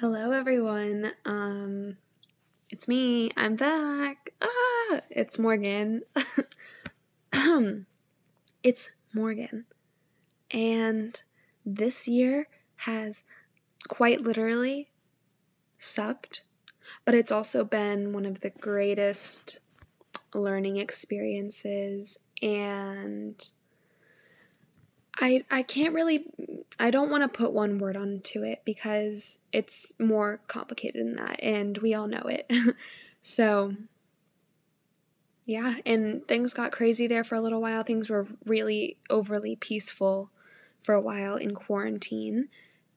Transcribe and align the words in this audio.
Hello, 0.00 0.30
everyone. 0.30 1.10
Um, 1.24 1.96
it's 2.70 2.86
me. 2.86 3.32
I'm 3.36 3.56
back. 3.56 4.30
Ah, 4.40 5.00
it's 5.10 5.40
Morgan. 5.40 6.02
it's 8.62 8.90
Morgan. 9.12 9.64
And 10.52 11.20
this 11.66 12.06
year 12.06 12.46
has 12.76 13.24
quite 13.88 14.20
literally 14.20 14.88
sucked, 15.78 16.42
but 17.04 17.16
it's 17.16 17.32
also 17.32 17.64
been 17.64 18.12
one 18.12 18.24
of 18.24 18.38
the 18.38 18.50
greatest 18.50 19.58
learning 20.32 20.76
experiences 20.76 22.20
and 22.40 23.50
I 25.18 25.44
I 25.50 25.62
can't 25.62 25.94
really 25.94 26.20
mm, 26.40 26.64
I 26.78 26.90
don't 26.90 27.10
want 27.10 27.22
to 27.22 27.36
put 27.36 27.52
one 27.52 27.78
word 27.78 27.96
onto 27.96 28.42
it 28.42 28.62
because 28.64 29.40
it's 29.52 29.94
more 29.98 30.40
complicated 30.46 31.00
than 31.00 31.16
that 31.16 31.42
and 31.42 31.76
we 31.78 31.94
all 31.94 32.06
know 32.06 32.22
it. 32.26 32.50
so 33.22 33.74
yeah, 35.48 35.76
and 35.86 36.28
things 36.28 36.52
got 36.52 36.72
crazy 36.72 37.06
there 37.06 37.24
for 37.24 37.34
a 37.34 37.40
little 37.40 37.62
while. 37.62 37.82
Things 37.82 38.10
were 38.10 38.26
really 38.44 38.98
overly 39.08 39.56
peaceful 39.56 40.30
for 40.82 40.94
a 40.94 41.00
while 41.00 41.36
in 41.36 41.54
quarantine 41.54 42.48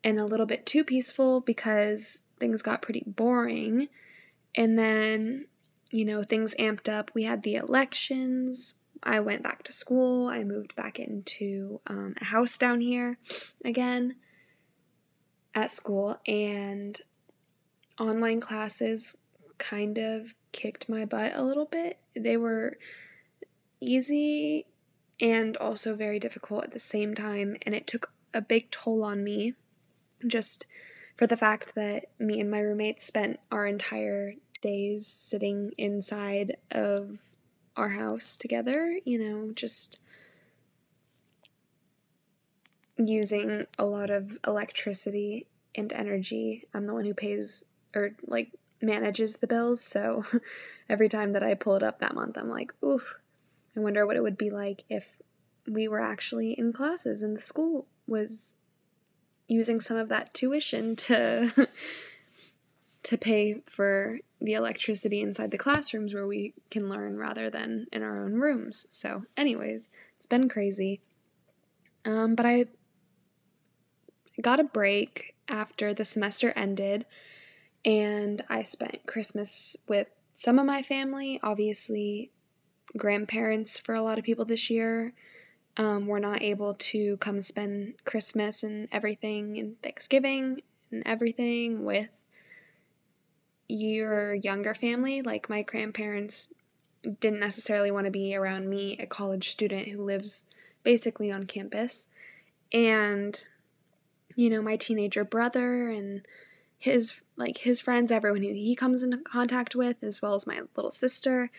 and 0.04 0.20
a 0.20 0.26
little 0.26 0.46
bit 0.46 0.66
too 0.66 0.84
peaceful 0.84 1.40
because 1.40 2.26
things 2.42 2.62
got 2.62 2.82
pretty 2.82 3.06
boring. 3.08 3.88
And 4.54 4.78
then, 4.78 5.46
you 5.92 6.04
know, 6.04 6.24
things 6.24 6.54
amped 6.60 6.90
up. 6.90 7.12
We 7.14 7.24
had 7.24 7.44
the 7.44 7.56
elections, 7.56 8.74
I 9.04 9.20
went 9.20 9.44
back 9.44 9.64
to 9.64 9.72
school. 9.72 10.28
I 10.28 10.44
moved 10.44 10.76
back 10.76 11.00
into 11.00 11.82
um, 11.88 12.16
a 12.22 12.26
house 12.26 12.58
down 12.58 12.82
here 12.82 13.18
again 13.66 14.16
at 15.54 15.70
school, 15.70 16.20
and 16.28 17.00
online 18.00 18.40
classes 18.40 19.18
kind 19.58 19.98
of 19.98 20.34
kicked 20.52 20.90
my 20.90 21.06
butt 21.06 21.34
a 21.36 21.44
little 21.44 21.66
bit. 21.66 22.00
They 22.16 22.38
were 22.38 22.78
easy 23.80 24.66
and 25.20 25.56
also 25.58 25.96
very 25.96 26.20
difficult 26.20 26.64
at 26.66 26.72
the 26.72 26.80
same 26.80 27.14
time, 27.14 27.58
and 27.64 27.76
it 27.76 27.88
took 27.88 28.12
a 28.34 28.42
big 28.42 28.72
toll 28.72 29.04
on 29.04 29.24
me 29.24 29.54
just 30.26 30.66
for 31.18 31.28
the 31.28 31.38
fact 31.38 31.76
that 31.76 32.06
me 32.20 32.40
and 32.40 32.50
my 32.50 32.60
roommates 32.60 33.04
spent 33.04 33.40
our 33.52 33.66
entire 33.66 34.34
days 34.62 35.08
sitting 35.08 35.72
inside 35.78 36.58
of 36.72 37.18
our 37.76 37.90
house 37.90 38.38
together, 38.38 39.00
you 39.06 39.20
know, 39.20 39.52
just 39.54 40.00
using 42.98 43.66
a 43.80 43.86
lot 43.86 44.10
of 44.10 44.38
electricity 44.46 45.48
and 45.76 45.92
energy. 45.94 46.66
I'm 46.74 46.86
the 46.86 46.94
one 46.94 47.06
who 47.06 47.14
pays 47.14 47.66
or 47.96 48.12
like 48.26 48.52
manages 48.82 49.38
the 49.38 49.48
bills, 49.48 49.82
so 49.82 50.26
every 50.90 51.10
time 51.10 51.34
that 51.34 51.44
I 51.44 51.54
pull 51.54 51.76
it 51.76 51.84
up 51.84 52.00
that 52.00 52.16
month, 52.16 52.38
I'm 52.38 52.50
like, 52.50 52.74
oof, 52.84 53.16
I 53.76 53.80
wonder 53.80 54.06
what 54.06 54.18
it 54.18 54.24
would 54.24 54.38
be 54.38 54.50
like 54.50 54.84
if 54.90 55.08
we 55.68 55.88
were 55.88 56.02
actually 56.02 56.54
in 56.54 56.74
classes 56.74 57.22
and 57.22 57.36
the 57.36 57.42
school 57.42 57.88
was 58.08 58.56
using 59.48 59.80
some 59.80 59.98
of 59.98 60.10
that 60.10 60.34
tuition 60.34 60.96
to 60.96 61.68
to 63.12 63.18
pay 63.18 63.62
for 63.66 64.20
the 64.40 64.54
electricity 64.54 65.20
inside 65.20 65.52
the 65.52 65.58
classrooms 65.58 66.14
where 66.14 66.26
we 66.26 66.54
can 66.70 66.88
learn 66.88 67.18
rather 67.18 67.50
than 67.50 67.86
in 67.92 68.02
our 68.04 68.24
own 68.24 68.36
rooms. 68.36 68.88
So, 68.90 69.26
anyways, 69.36 69.90
it's 70.16 70.28
been 70.28 70.48
crazy. 70.48 71.02
Um, 72.06 72.36
but 72.36 72.46
I 72.46 72.68
got 74.42 74.62
a 74.62 74.64
break 74.64 75.36
after 75.50 75.94
the 75.94 76.06
semester 76.06 76.54
ended, 76.56 77.06
and 77.84 78.46
I 78.48 78.64
spent 78.64 79.06
Christmas 79.08 79.76
with 79.90 80.08
some 80.34 80.58
of 80.58 80.66
my 80.66 80.82
family, 80.82 81.38
obviously, 81.44 82.32
grandparents 82.96 83.78
for 83.78 83.94
a 83.94 84.02
lot 84.02 84.20
of 84.20 84.24
people 84.24 84.46
this 84.46 84.70
year. 84.70 85.14
Um, 85.76 86.08
were 86.08 86.20
not 86.20 86.42
able 86.42 86.76
to 86.76 87.18
come 87.18 87.42
spend 87.42 87.94
Christmas 88.06 88.64
and 88.64 88.88
everything 88.92 89.58
and 89.58 89.82
Thanksgiving 89.82 90.62
and 90.92 91.04
everything 91.06 91.86
with 91.86 92.10
your 93.72 94.36
younger 94.36 94.74
family, 94.74 95.22
like 95.22 95.50
my 95.50 95.62
grandparents 95.62 96.50
didn't 97.20 97.40
necessarily 97.40 97.90
want 97.90 98.06
to 98.06 98.12
be 98.12 98.36
around 98.36 98.70
me, 98.70 98.98
a 99.00 99.06
college 99.06 99.50
student 99.50 99.88
who 99.88 100.04
lives 100.04 100.46
basically 100.84 101.32
on 101.32 101.46
campus. 101.46 102.10
And, 102.72 103.44
you 104.36 104.50
know, 104.50 104.62
my 104.62 104.76
teenager 104.76 105.24
brother 105.24 105.90
and 105.90 106.26
his 106.78 107.16
like 107.38 107.60
his 107.60 107.82
friends, 107.82 108.12
everyone 108.12 108.44
who 108.44 108.54
he 108.54 108.76
comes 108.76 109.04
into 109.04 109.18
contact 109.18 109.76
with, 109.76 110.04
as 110.04 110.22
well 110.22 110.36
as 110.36 110.46
my 110.46 110.62
little 110.76 110.92
sister. 110.92 111.50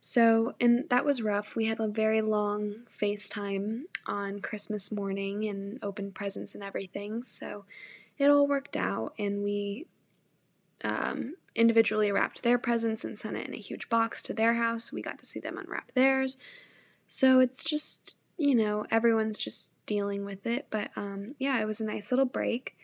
So, 0.00 0.54
and 0.60 0.88
that 0.90 1.04
was 1.04 1.22
rough. 1.22 1.54
We 1.54 1.66
had 1.66 1.78
a 1.78 1.86
very 1.86 2.20
long 2.20 2.86
FaceTime 2.92 3.82
on 4.06 4.40
Christmas 4.40 4.90
morning 4.90 5.44
and 5.44 5.78
opened 5.82 6.14
presents 6.14 6.54
and 6.54 6.64
everything. 6.64 7.22
So, 7.22 7.64
it 8.18 8.28
all 8.28 8.46
worked 8.46 8.76
out, 8.76 9.14
and 9.18 9.42
we 9.42 9.86
um, 10.84 11.34
individually 11.54 12.10
wrapped 12.10 12.42
their 12.42 12.58
presents 12.58 13.04
and 13.04 13.18
sent 13.18 13.36
it 13.36 13.46
in 13.46 13.54
a 13.54 13.58
huge 13.58 13.88
box 13.88 14.22
to 14.22 14.34
their 14.34 14.54
house. 14.54 14.92
We 14.92 15.02
got 15.02 15.18
to 15.18 15.26
see 15.26 15.40
them 15.40 15.58
unwrap 15.58 15.92
theirs. 15.92 16.38
So 17.06 17.40
it's 17.40 17.62
just, 17.62 18.16
you 18.38 18.54
know, 18.54 18.86
everyone's 18.90 19.38
just 19.38 19.72
dealing 19.86 20.24
with 20.24 20.46
it. 20.46 20.66
But 20.70 20.90
um, 20.96 21.34
yeah, 21.38 21.60
it 21.60 21.66
was 21.66 21.80
a 21.80 21.84
nice 21.84 22.10
little 22.10 22.24
break. 22.24 22.76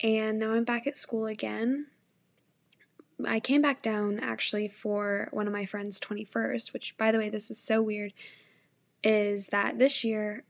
And 0.00 0.38
now 0.38 0.52
I'm 0.52 0.64
back 0.64 0.86
at 0.86 0.96
school 0.96 1.26
again. 1.26 1.86
I 3.26 3.40
came 3.40 3.62
back 3.62 3.82
down 3.82 4.20
actually 4.20 4.68
for 4.68 5.28
one 5.32 5.46
of 5.46 5.52
my 5.52 5.64
friend's 5.64 5.98
21st, 5.98 6.72
which, 6.72 6.96
by 6.96 7.10
the 7.10 7.18
way, 7.18 7.28
this 7.28 7.50
is 7.50 7.58
so 7.58 7.82
weird, 7.82 8.12
is 9.02 9.48
that 9.48 9.78
this 9.78 10.04
year 10.04 10.44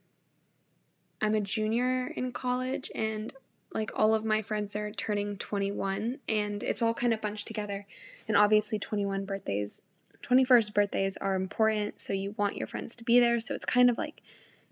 I'm 1.20 1.34
a 1.34 1.40
junior 1.40 2.08
in 2.08 2.32
college 2.32 2.90
and 2.94 3.32
like 3.72 3.90
all 3.94 4.14
of 4.14 4.24
my 4.24 4.42
friends 4.42 4.74
are 4.74 4.90
turning 4.90 5.36
21 5.36 6.18
and 6.28 6.62
it's 6.62 6.82
all 6.82 6.94
kind 6.94 7.12
of 7.12 7.20
bunched 7.20 7.46
together. 7.46 7.86
And 8.26 8.36
obviously 8.36 8.78
21 8.78 9.24
birthdays, 9.24 9.82
21st 10.22 10.74
birthdays 10.74 11.16
are 11.18 11.34
important, 11.34 12.00
so 12.00 12.12
you 12.12 12.34
want 12.36 12.56
your 12.56 12.66
friends 12.66 12.96
to 12.96 13.04
be 13.04 13.20
there. 13.20 13.40
So 13.40 13.54
it's 13.54 13.66
kind 13.66 13.90
of 13.90 13.98
like 13.98 14.22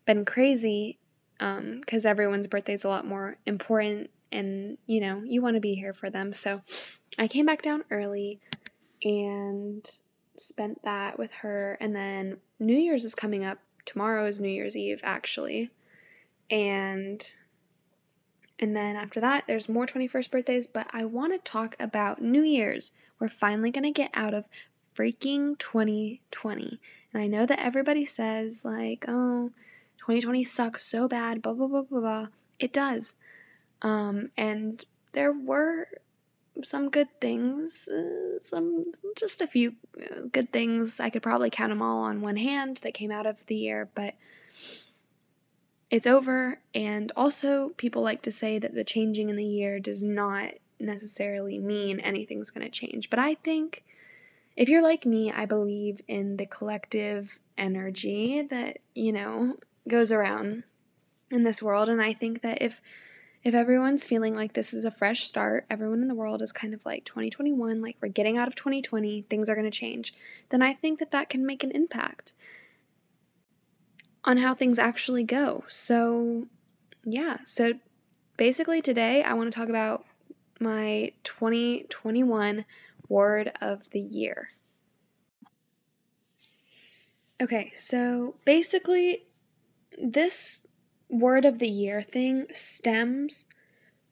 been 0.06 0.24
crazy 0.24 0.98
because 1.38 2.06
um, 2.06 2.10
everyone's 2.10 2.46
birthday 2.46 2.72
is 2.72 2.84
a 2.84 2.88
lot 2.88 3.06
more 3.06 3.36
important 3.44 4.10
and 4.32 4.78
you 4.86 5.00
know, 5.00 5.22
you 5.24 5.42
want 5.42 5.54
to 5.54 5.60
be 5.60 5.74
here 5.74 5.92
for 5.92 6.10
them. 6.10 6.32
So 6.32 6.62
I 7.18 7.28
came 7.28 7.46
back 7.46 7.62
down 7.62 7.84
early 7.90 8.40
and 9.04 9.86
spent 10.36 10.82
that 10.84 11.18
with 11.18 11.32
her 11.32 11.76
and 11.80 11.94
then 11.94 12.38
New 12.58 12.76
Year's 12.76 13.04
is 13.04 13.14
coming 13.14 13.44
up. 13.44 13.58
Tomorrow 13.84 14.26
is 14.26 14.40
New 14.40 14.48
Year's 14.48 14.76
Eve 14.76 15.00
actually. 15.04 15.70
And 16.50 17.22
and 18.58 18.74
then 18.74 18.96
after 18.96 19.20
that, 19.20 19.46
there's 19.46 19.68
more 19.68 19.86
21st 19.86 20.30
birthdays, 20.30 20.66
but 20.66 20.86
I 20.92 21.04
want 21.04 21.32
to 21.32 21.50
talk 21.50 21.76
about 21.78 22.22
New 22.22 22.42
Year's. 22.42 22.92
We're 23.18 23.28
finally 23.28 23.70
going 23.70 23.84
to 23.84 23.90
get 23.90 24.10
out 24.14 24.34
of 24.34 24.48
freaking 24.94 25.58
2020. 25.58 26.80
And 27.12 27.22
I 27.22 27.26
know 27.26 27.44
that 27.44 27.60
everybody 27.60 28.04
says, 28.04 28.64
like, 28.64 29.04
oh, 29.08 29.50
2020 29.98 30.44
sucks 30.44 30.84
so 30.84 31.06
bad, 31.06 31.42
blah, 31.42 31.52
blah, 31.52 31.66
blah, 31.66 31.82
blah, 31.82 32.00
blah. 32.00 32.26
It 32.58 32.72
does. 32.72 33.14
Um, 33.82 34.30
and 34.38 34.84
there 35.12 35.32
were 35.32 35.88
some 36.62 36.88
good 36.88 37.08
things, 37.20 37.88
uh, 37.88 38.40
some, 38.40 38.86
just 39.16 39.42
a 39.42 39.46
few 39.46 39.74
uh, 40.00 40.20
good 40.32 40.50
things. 40.50 40.98
I 40.98 41.10
could 41.10 41.22
probably 41.22 41.50
count 41.50 41.70
them 41.70 41.82
all 41.82 42.04
on 42.04 42.22
one 42.22 42.36
hand 42.36 42.78
that 42.78 42.94
came 42.94 43.10
out 43.10 43.26
of 43.26 43.44
the 43.46 43.56
year, 43.56 43.90
but 43.94 44.14
it's 45.90 46.06
over. 46.06 46.60
And 46.74 47.12
also, 47.16 47.70
people 47.76 48.02
like 48.02 48.22
to 48.22 48.32
say 48.32 48.58
that 48.58 48.74
the 48.74 48.84
changing 48.84 49.28
in 49.28 49.36
the 49.36 49.44
year 49.44 49.78
does 49.78 50.02
not 50.02 50.52
necessarily 50.78 51.58
mean 51.58 52.00
anything's 52.00 52.50
going 52.50 52.64
to 52.64 52.70
change. 52.70 53.08
But 53.10 53.18
I 53.18 53.34
think 53.34 53.84
if 54.56 54.68
you're 54.68 54.82
like 54.82 55.06
me, 55.06 55.30
I 55.32 55.46
believe 55.46 56.00
in 56.08 56.36
the 56.36 56.46
collective 56.46 57.38
energy 57.56 58.42
that, 58.42 58.78
you 58.94 59.12
know, 59.12 59.56
goes 59.88 60.10
around 60.12 60.64
in 61.30 61.44
this 61.44 61.62
world. 61.62 61.88
And 61.88 62.02
I 62.02 62.12
think 62.12 62.42
that 62.42 62.62
if 62.62 62.80
if 63.44 63.54
everyone's 63.54 64.04
feeling 64.04 64.34
like 64.34 64.54
this 64.54 64.74
is 64.74 64.84
a 64.84 64.90
fresh 64.90 65.22
start, 65.22 65.66
everyone 65.70 66.02
in 66.02 66.08
the 66.08 66.16
world 66.16 66.42
is 66.42 66.50
kind 66.50 66.74
of 66.74 66.84
like 66.84 67.04
2021, 67.04 67.80
like 67.80 67.96
we're 68.00 68.08
getting 68.08 68.36
out 68.36 68.48
of 68.48 68.56
2020, 68.56 69.22
things 69.22 69.48
are 69.48 69.54
going 69.54 69.70
to 69.70 69.70
change, 69.70 70.12
then 70.48 70.62
I 70.62 70.72
think 70.72 70.98
that 70.98 71.12
that 71.12 71.28
can 71.28 71.46
make 71.46 71.62
an 71.62 71.70
impact 71.70 72.32
on 74.26 74.38
how 74.38 74.52
things 74.52 74.78
actually 74.78 75.22
go. 75.22 75.64
So, 75.68 76.46
yeah, 77.04 77.38
so 77.44 77.74
basically 78.36 78.82
today 78.82 79.22
I 79.22 79.32
want 79.34 79.50
to 79.50 79.56
talk 79.56 79.68
about 79.68 80.04
my 80.60 81.12
2021 81.22 82.64
word 83.08 83.52
of 83.60 83.90
the 83.90 84.00
year. 84.00 84.50
Okay, 87.40 87.70
so 87.74 88.36
basically, 88.46 89.24
this 90.02 90.66
word 91.10 91.44
of 91.44 91.58
the 91.58 91.68
year 91.68 92.00
thing 92.00 92.46
stems 92.50 93.44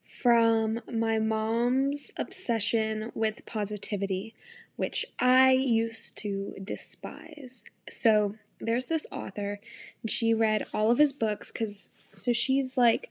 from 0.04 0.80
my 0.92 1.18
mom's 1.18 2.12
obsession 2.18 3.10
with 3.14 3.46
positivity, 3.46 4.34
which 4.76 5.06
I 5.18 5.52
used 5.52 6.18
to 6.18 6.54
despise. 6.62 7.64
So 7.88 8.34
there's 8.60 8.86
this 8.86 9.06
author, 9.10 9.60
and 10.02 10.10
she 10.10 10.34
read 10.34 10.66
all 10.72 10.90
of 10.90 10.98
his 10.98 11.12
books 11.12 11.50
because 11.50 11.90
so 12.12 12.32
she's 12.32 12.76
like 12.76 13.10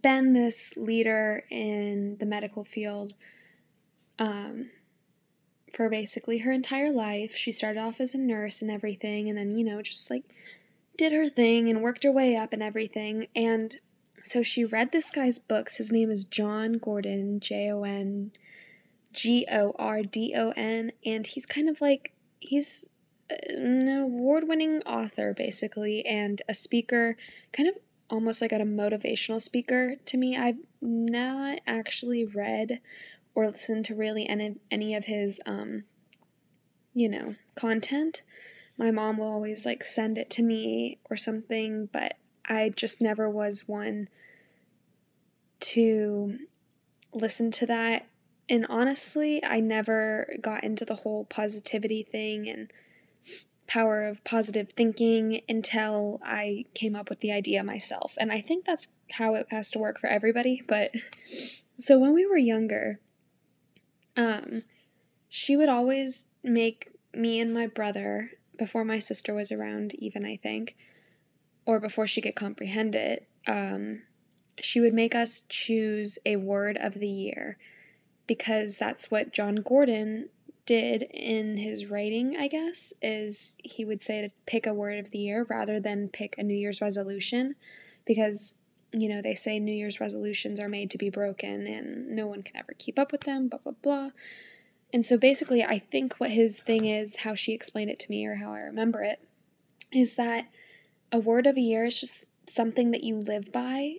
been 0.00 0.32
this 0.32 0.76
leader 0.76 1.44
in 1.50 2.16
the 2.18 2.26
medical 2.26 2.64
field 2.64 3.12
um, 4.18 4.70
for 5.72 5.88
basically 5.88 6.38
her 6.38 6.52
entire 6.52 6.92
life. 6.92 7.34
She 7.34 7.52
started 7.52 7.80
off 7.80 8.00
as 8.00 8.14
a 8.14 8.18
nurse 8.18 8.62
and 8.62 8.70
everything, 8.70 9.28
and 9.28 9.38
then, 9.38 9.56
you 9.56 9.64
know, 9.64 9.82
just 9.82 10.10
like 10.10 10.24
did 10.96 11.12
her 11.12 11.28
thing 11.28 11.68
and 11.68 11.82
worked 11.82 12.04
her 12.04 12.12
way 12.12 12.36
up 12.36 12.52
and 12.52 12.62
everything. 12.62 13.28
And 13.34 13.76
so 14.22 14.42
she 14.42 14.64
read 14.64 14.92
this 14.92 15.10
guy's 15.10 15.38
books. 15.38 15.76
His 15.76 15.90
name 15.90 16.10
is 16.10 16.24
Jon 16.24 16.74
Gordon, 16.74 17.40
J 17.40 17.70
O 17.70 17.84
N 17.84 18.32
G 19.12 19.46
O 19.50 19.74
R 19.78 20.02
D 20.02 20.34
O 20.36 20.52
N, 20.56 20.92
and 21.04 21.26
he's 21.26 21.46
kind 21.46 21.68
of 21.68 21.80
like, 21.80 22.12
he's 22.38 22.86
an 23.48 23.88
award 23.88 24.48
winning 24.48 24.82
author, 24.82 25.34
basically, 25.34 26.04
and 26.04 26.42
a 26.48 26.54
speaker, 26.54 27.16
kind 27.52 27.68
of 27.68 27.76
almost 28.08 28.40
like 28.40 28.52
a 28.52 28.56
motivational 28.56 29.40
speaker 29.40 29.96
to 30.04 30.16
me. 30.16 30.36
I've 30.36 30.58
not 30.80 31.60
actually 31.66 32.24
read 32.24 32.80
or 33.34 33.46
listened 33.46 33.84
to 33.86 33.94
really 33.94 34.28
any, 34.28 34.56
any 34.70 34.94
of 34.94 35.04
his, 35.04 35.40
um, 35.46 35.84
you 36.94 37.08
know, 37.08 37.36
content. 37.54 38.22
My 38.76 38.90
mom 38.90 39.18
will 39.18 39.30
always 39.30 39.64
like 39.64 39.84
send 39.84 40.18
it 40.18 40.30
to 40.30 40.42
me 40.42 40.98
or 41.08 41.16
something, 41.16 41.88
but 41.92 42.16
I 42.46 42.70
just 42.70 43.00
never 43.00 43.30
was 43.30 43.68
one 43.68 44.08
to 45.60 46.38
listen 47.12 47.50
to 47.52 47.66
that. 47.66 48.06
And 48.48 48.66
honestly, 48.68 49.44
I 49.44 49.60
never 49.60 50.34
got 50.40 50.64
into 50.64 50.84
the 50.84 50.96
whole 50.96 51.24
positivity 51.26 52.02
thing 52.02 52.48
and 52.48 52.72
power 53.70 54.02
of 54.02 54.22
positive 54.24 54.70
thinking 54.70 55.42
until 55.48 56.20
I 56.24 56.64
came 56.74 56.96
up 56.96 57.08
with 57.08 57.20
the 57.20 57.30
idea 57.30 57.62
myself. 57.62 58.18
And 58.18 58.32
I 58.32 58.40
think 58.40 58.64
that's 58.64 58.88
how 59.12 59.36
it 59.36 59.46
has 59.50 59.70
to 59.70 59.78
work 59.78 60.00
for 60.00 60.08
everybody. 60.08 60.62
But 60.66 60.92
so 61.78 61.96
when 61.96 62.12
we 62.12 62.26
were 62.26 62.36
younger, 62.36 62.98
um, 64.16 64.64
she 65.28 65.56
would 65.56 65.68
always 65.68 66.24
make 66.42 66.90
me 67.14 67.38
and 67.38 67.54
my 67.54 67.68
brother, 67.68 68.32
before 68.58 68.84
my 68.84 68.98
sister 68.98 69.32
was 69.32 69.52
around, 69.52 69.94
even 69.94 70.26
I 70.26 70.36
think, 70.36 70.76
or 71.64 71.78
before 71.78 72.08
she 72.08 72.20
could 72.20 72.34
comprehend 72.34 72.96
it, 72.96 73.28
um, 73.46 74.02
she 74.60 74.80
would 74.80 74.94
make 74.94 75.14
us 75.14 75.42
choose 75.48 76.18
a 76.26 76.36
word 76.36 76.76
of 76.76 76.94
the 76.94 77.08
year 77.08 77.56
because 78.26 78.76
that's 78.76 79.10
what 79.10 79.32
Jon 79.32 79.56
Gordon 79.56 80.28
did 80.70 81.02
in 81.02 81.56
his 81.56 81.86
writing, 81.86 82.36
I 82.38 82.46
guess, 82.46 82.92
is 83.02 83.50
he 83.58 83.84
would 83.84 84.00
say 84.00 84.20
to 84.20 84.30
pick 84.46 84.68
a 84.68 84.72
word 84.72 85.00
of 85.00 85.10
the 85.10 85.18
year 85.18 85.44
rather 85.50 85.80
than 85.80 86.06
pick 86.06 86.38
a 86.38 86.44
New 86.44 86.54
Year's 86.54 86.80
resolution 86.80 87.56
because, 88.06 88.54
you 88.92 89.08
know, 89.08 89.20
they 89.20 89.34
say 89.34 89.58
New 89.58 89.74
Year's 89.74 89.98
resolutions 89.98 90.60
are 90.60 90.68
made 90.68 90.88
to 90.92 90.96
be 90.96 91.10
broken 91.10 91.66
and 91.66 92.10
no 92.10 92.28
one 92.28 92.44
can 92.44 92.56
ever 92.56 92.72
keep 92.78 93.00
up 93.00 93.10
with 93.10 93.22
them, 93.22 93.48
blah, 93.48 93.58
blah, 93.58 93.72
blah. 93.82 94.10
And 94.92 95.04
so 95.04 95.18
basically, 95.18 95.64
I 95.64 95.80
think 95.80 96.14
what 96.18 96.30
his 96.30 96.60
thing 96.60 96.84
is, 96.84 97.16
how 97.16 97.34
she 97.34 97.52
explained 97.52 97.90
it 97.90 97.98
to 97.98 98.10
me 98.10 98.24
or 98.24 98.36
how 98.36 98.52
I 98.52 98.60
remember 98.60 99.02
it, 99.02 99.20
is 99.92 100.14
that 100.14 100.46
a 101.10 101.18
word 101.18 101.48
of 101.48 101.56
a 101.56 101.60
year 101.60 101.86
is 101.86 102.00
just 102.00 102.26
something 102.48 102.92
that 102.92 103.02
you 103.02 103.16
live 103.16 103.50
by 103.50 103.96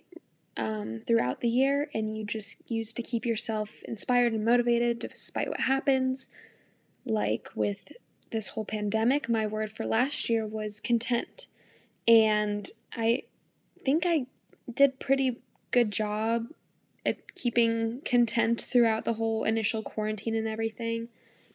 um, 0.56 1.02
throughout 1.06 1.42
the 1.42 1.50
year 1.50 1.90
and 1.92 2.16
you 2.16 2.24
just 2.24 2.62
use 2.66 2.94
to 2.94 3.02
keep 3.02 3.26
yourself 3.26 3.82
inspired 3.82 4.32
and 4.32 4.42
motivated 4.42 5.00
despite 5.00 5.50
what 5.50 5.60
happens. 5.60 6.30
Like 7.04 7.48
with 7.54 7.92
this 8.30 8.48
whole 8.48 8.64
pandemic, 8.64 9.28
my 9.28 9.46
word 9.46 9.70
for 9.70 9.84
last 9.84 10.28
year 10.28 10.46
was 10.46 10.80
content. 10.80 11.46
And 12.06 12.70
I 12.94 13.24
think 13.84 14.04
I 14.06 14.26
did 14.72 15.00
pretty 15.00 15.42
good 15.70 15.90
job 15.90 16.46
at 17.04 17.34
keeping 17.34 18.00
content 18.04 18.60
throughout 18.62 19.04
the 19.04 19.14
whole 19.14 19.44
initial 19.44 19.82
quarantine 19.82 20.34
and 20.34 20.46
everything. 20.46 21.08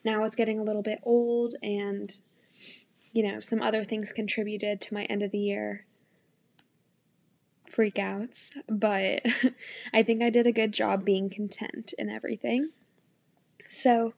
Now 0.04 0.24
it's 0.24 0.36
getting 0.36 0.58
a 0.58 0.62
little 0.62 0.82
bit 0.82 1.00
old 1.02 1.54
and 1.62 2.14
you 3.12 3.22
know, 3.22 3.40
some 3.40 3.62
other 3.62 3.84
things 3.84 4.12
contributed 4.12 4.80
to 4.82 4.94
my 4.94 5.04
end 5.04 5.22
of 5.22 5.30
the 5.30 5.38
year 5.38 5.86
freakouts, 7.68 8.52
but 8.68 9.22
I 9.92 10.02
think 10.02 10.22
I 10.22 10.30
did 10.30 10.46
a 10.46 10.52
good 10.52 10.72
job 10.72 11.04
being 11.04 11.30
content 11.30 11.94
in 11.98 12.08
everything. 12.08 12.70
So, 13.68 14.14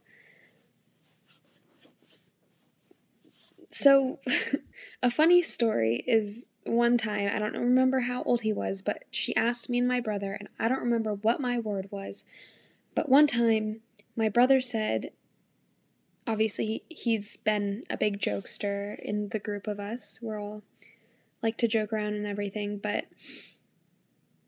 so 3.71 4.19
a 5.03 5.11
funny 5.11 5.43
story 5.43 6.05
is 6.07 6.51
one 6.65 6.99
time, 6.99 7.31
I 7.33 7.39
don't 7.39 7.57
remember 7.57 8.01
how 8.01 8.23
old 8.25 8.43
he 8.43 8.53
was, 8.53 8.83
but 8.83 9.05
she 9.11 9.35
asked 9.35 9.71
me 9.71 9.79
and 9.79 9.89
my 9.89 10.01
brother, 10.01 10.35
and 10.35 10.49
I 10.59 10.69
don't 10.69 10.83
remember 10.83 11.15
what 11.15 11.41
my 11.41 11.59
word 11.59 11.89
was, 11.91 12.25
but 12.95 13.09
one 13.09 13.27
time 13.27 13.81
my 14.17 14.29
brother 14.29 14.61
said, 14.61 15.13
obviously 16.27 16.85
he's 16.89 17.37
been 17.37 17.85
a 17.89 17.97
big 17.97 18.21
jokester 18.21 18.99
in 19.01 19.31
the 19.31 19.39
group 19.39 19.67
of 19.67 19.81
us. 19.81 20.21
We're 20.23 20.41
all 20.41 20.63
like 21.43 21.57
to 21.59 21.69
joke 21.69 21.93
around 21.93 22.15
and 22.15 22.27
everything, 22.27 22.79
but 22.79 23.07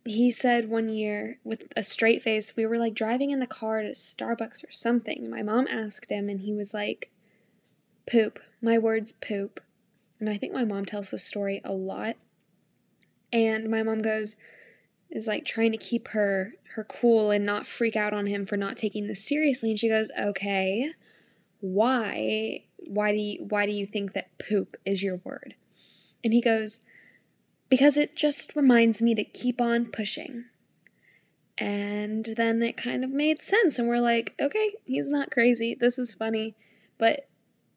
he 0.05 0.31
said 0.31 0.69
one 0.69 0.89
year 0.89 1.39
with 1.45 1.73
a 1.77 1.83
straight 1.83 2.23
face, 2.23 2.57
we 2.57 2.67
were 2.67 2.79
like 2.79 2.95
driving 2.95 3.31
in 3.31 3.39
the 3.39 3.47
car 3.47 3.83
to 3.83 3.91
Starbucks 3.91 4.69
or 4.69 4.73
something. 4.73 5.31
My 5.31 5.43
mom 5.43 5.67
asked 5.69 6.11
him, 6.11 6.29
and 6.29 6.41
he 6.41 6.53
was 6.53 6.75
like, 6.75 7.11
poop. 8.07 8.39
My 8.61 8.79
word's 8.79 9.13
poop. 9.13 9.61
And 10.21 10.29
I 10.31 10.37
think 10.37 10.53
my 10.53 10.65
mom 10.65 10.85
tells 10.85 11.11
this 11.11 11.25
story 11.25 11.61
a 11.65 11.73
lot. 11.73 12.17
And 13.33 13.71
my 13.71 13.83
mom 13.83 14.03
goes, 14.03 14.37
is 15.11 15.27
like 15.27 15.45
trying 15.45 15.73
to 15.73 15.79
keep 15.79 16.09
her 16.09 16.55
her 16.75 16.85
cool 16.85 17.31
and 17.31 17.45
not 17.45 17.67
freak 17.67 17.97
out 17.97 18.15
on 18.15 18.27
him 18.27 18.47
for 18.47 18.57
not 18.57 18.79
taking 18.79 19.07
this 19.07 19.23
seriously 19.23 19.69
and 19.69 19.79
she 19.79 19.91
goes 19.91 20.11
okay 20.19 20.91
why 21.61 22.65
why 22.87 23.13
do 23.13 23.19
you 23.19 23.45
why 23.51 23.67
do 23.67 23.73
you 23.73 23.85
think 23.85 24.15
that 24.15 24.39
poop 24.39 24.75
is 24.87 25.03
your 25.03 25.17
word 25.17 25.55
and 26.25 26.33
he 26.33 26.41
goes 26.41 26.79
because 27.73 27.97
it 27.97 28.15
just 28.15 28.55
reminds 28.55 29.01
me 29.01 29.15
to 29.15 29.25
keep 29.25 29.59
on 29.59 29.87
pushing. 29.87 30.45
And 31.57 32.35
then 32.37 32.63
it 32.63 32.77
kind 32.77 33.03
of 33.03 33.09
made 33.09 33.41
sense, 33.41 33.79
and 33.79 33.89
we're 33.89 33.99
like, 33.99 34.35
okay, 34.39 34.75
he's 34.85 35.11
not 35.11 35.31
crazy. 35.31 35.75
This 35.75 35.99
is 35.99 36.13
funny. 36.13 36.55
But 36.99 37.31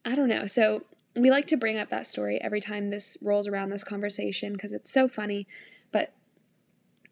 I 0.05 0.15
don't 0.15 0.29
know. 0.29 0.45
So 0.45 0.83
we 1.15 1.31
like 1.31 1.47
to 1.47 1.57
bring 1.57 1.77
up 1.77 1.89
that 1.89 2.05
story 2.05 2.39
every 2.41 2.61
time 2.61 2.89
this 2.89 3.17
rolls 3.21 3.47
around 3.47 3.71
this 3.71 3.83
conversation 3.83 4.53
because 4.53 4.71
it's 4.71 4.91
so 4.91 5.07
funny. 5.07 5.47
But 5.91 6.13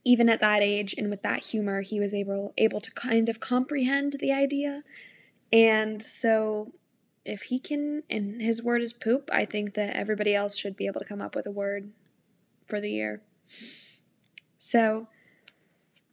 even 0.06 0.30
at 0.30 0.42
that 0.42 0.62
age 0.62 0.94
and 0.98 1.10
with 1.10 1.24
that 1.24 1.46
humor, 1.46 1.82
he 1.82 2.00
was 2.00 2.14
able 2.14 2.54
able 2.58 2.82
to 2.82 2.92
kind 2.92 3.30
of 3.30 3.40
comprehend 3.40 4.18
the 4.20 4.32
idea. 4.32 4.84
And 5.52 6.04
so 6.04 6.74
if 7.26 7.44
he 7.44 7.60
can 7.60 8.04
and 8.10 8.42
his 8.42 8.62
word 8.62 8.82
is 8.82 8.94
poop, 8.94 9.30
I 9.32 9.46
think 9.46 9.74
that 9.76 9.96
everybody 9.96 10.36
else 10.36 10.56
should 10.56 10.76
be 10.76 10.88
able 10.88 11.00
to 11.00 11.06
come 11.06 11.22
up 11.22 11.36
with 11.36 11.48
a 11.48 11.52
word 11.52 11.92
for 12.68 12.80
the 12.80 12.92
year. 12.92 13.22
So 14.58 15.08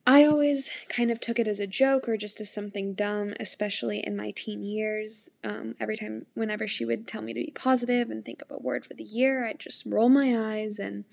I 0.06 0.24
always 0.24 0.70
kind 0.88 1.10
of 1.10 1.20
took 1.20 1.38
it 1.38 1.46
as 1.46 1.60
a 1.60 1.66
joke 1.66 2.08
or 2.08 2.16
just 2.16 2.40
as 2.40 2.52
something 2.52 2.94
dumb, 2.94 3.34
especially 3.38 4.04
in 4.04 4.16
my 4.16 4.32
teen 4.32 4.62
years. 4.62 5.28
Um, 5.44 5.74
every 5.78 5.96
time, 5.96 6.26
whenever 6.34 6.66
she 6.66 6.84
would 6.84 7.06
tell 7.06 7.22
me 7.22 7.32
to 7.32 7.40
be 7.40 7.52
positive 7.54 8.10
and 8.10 8.24
think 8.24 8.42
of 8.42 8.50
a 8.50 8.58
word 8.58 8.86
for 8.86 8.94
the 8.94 9.04
year, 9.04 9.46
I'd 9.46 9.58
just 9.58 9.86
roll 9.86 10.08
my 10.08 10.36
eyes 10.56 10.78
and 10.78 11.04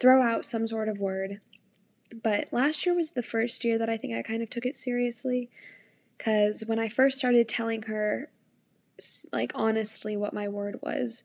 throw 0.00 0.22
out 0.22 0.46
some 0.46 0.66
sort 0.66 0.88
of 0.88 0.98
word. 0.98 1.40
But 2.22 2.52
last 2.52 2.86
year 2.86 2.94
was 2.94 3.10
the 3.10 3.22
first 3.22 3.64
year 3.64 3.78
that 3.78 3.90
I 3.90 3.96
think 3.96 4.14
I 4.14 4.22
kind 4.22 4.42
of 4.42 4.50
took 4.50 4.66
it 4.66 4.74
seriously. 4.74 5.50
Because 6.16 6.64
when 6.66 6.78
I 6.78 6.88
first 6.88 7.18
started 7.18 7.48
telling 7.48 7.82
her, 7.82 8.30
like, 9.32 9.52
honestly, 9.54 10.16
what 10.16 10.32
my 10.32 10.48
word 10.48 10.78
was, 10.82 11.24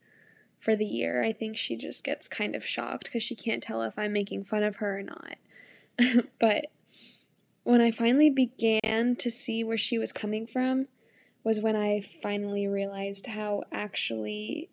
for 0.62 0.76
the 0.76 0.86
year. 0.86 1.24
I 1.24 1.34
think 1.34 1.58
she 1.58 1.76
just 1.76 2.04
gets 2.04 2.28
kind 2.28 2.56
of 2.56 2.66
shocked 2.66 3.06
because 3.06 3.24
she 3.24 3.36
can't 3.36 3.64
tell 3.64 3.82
if 3.82 3.98
I'm 3.98 4.14
making 4.14 4.46
fun 4.46 4.64
of 4.64 4.78
her 4.78 5.00
or 5.00 5.04
not. 5.04 5.36
but 6.40 6.68
when 7.64 7.82
I 7.82 7.92
finally 7.92 8.30
began 8.30 9.16
to 9.18 9.30
see 9.30 9.64
where 9.64 9.78
she 9.78 9.98
was 9.98 10.12
coming 10.12 10.48
from, 10.48 10.88
was 11.44 11.60
when 11.60 11.76
I 11.76 12.02
finally 12.02 12.68
realized 12.68 13.28
how 13.28 13.64
actually 13.72 14.70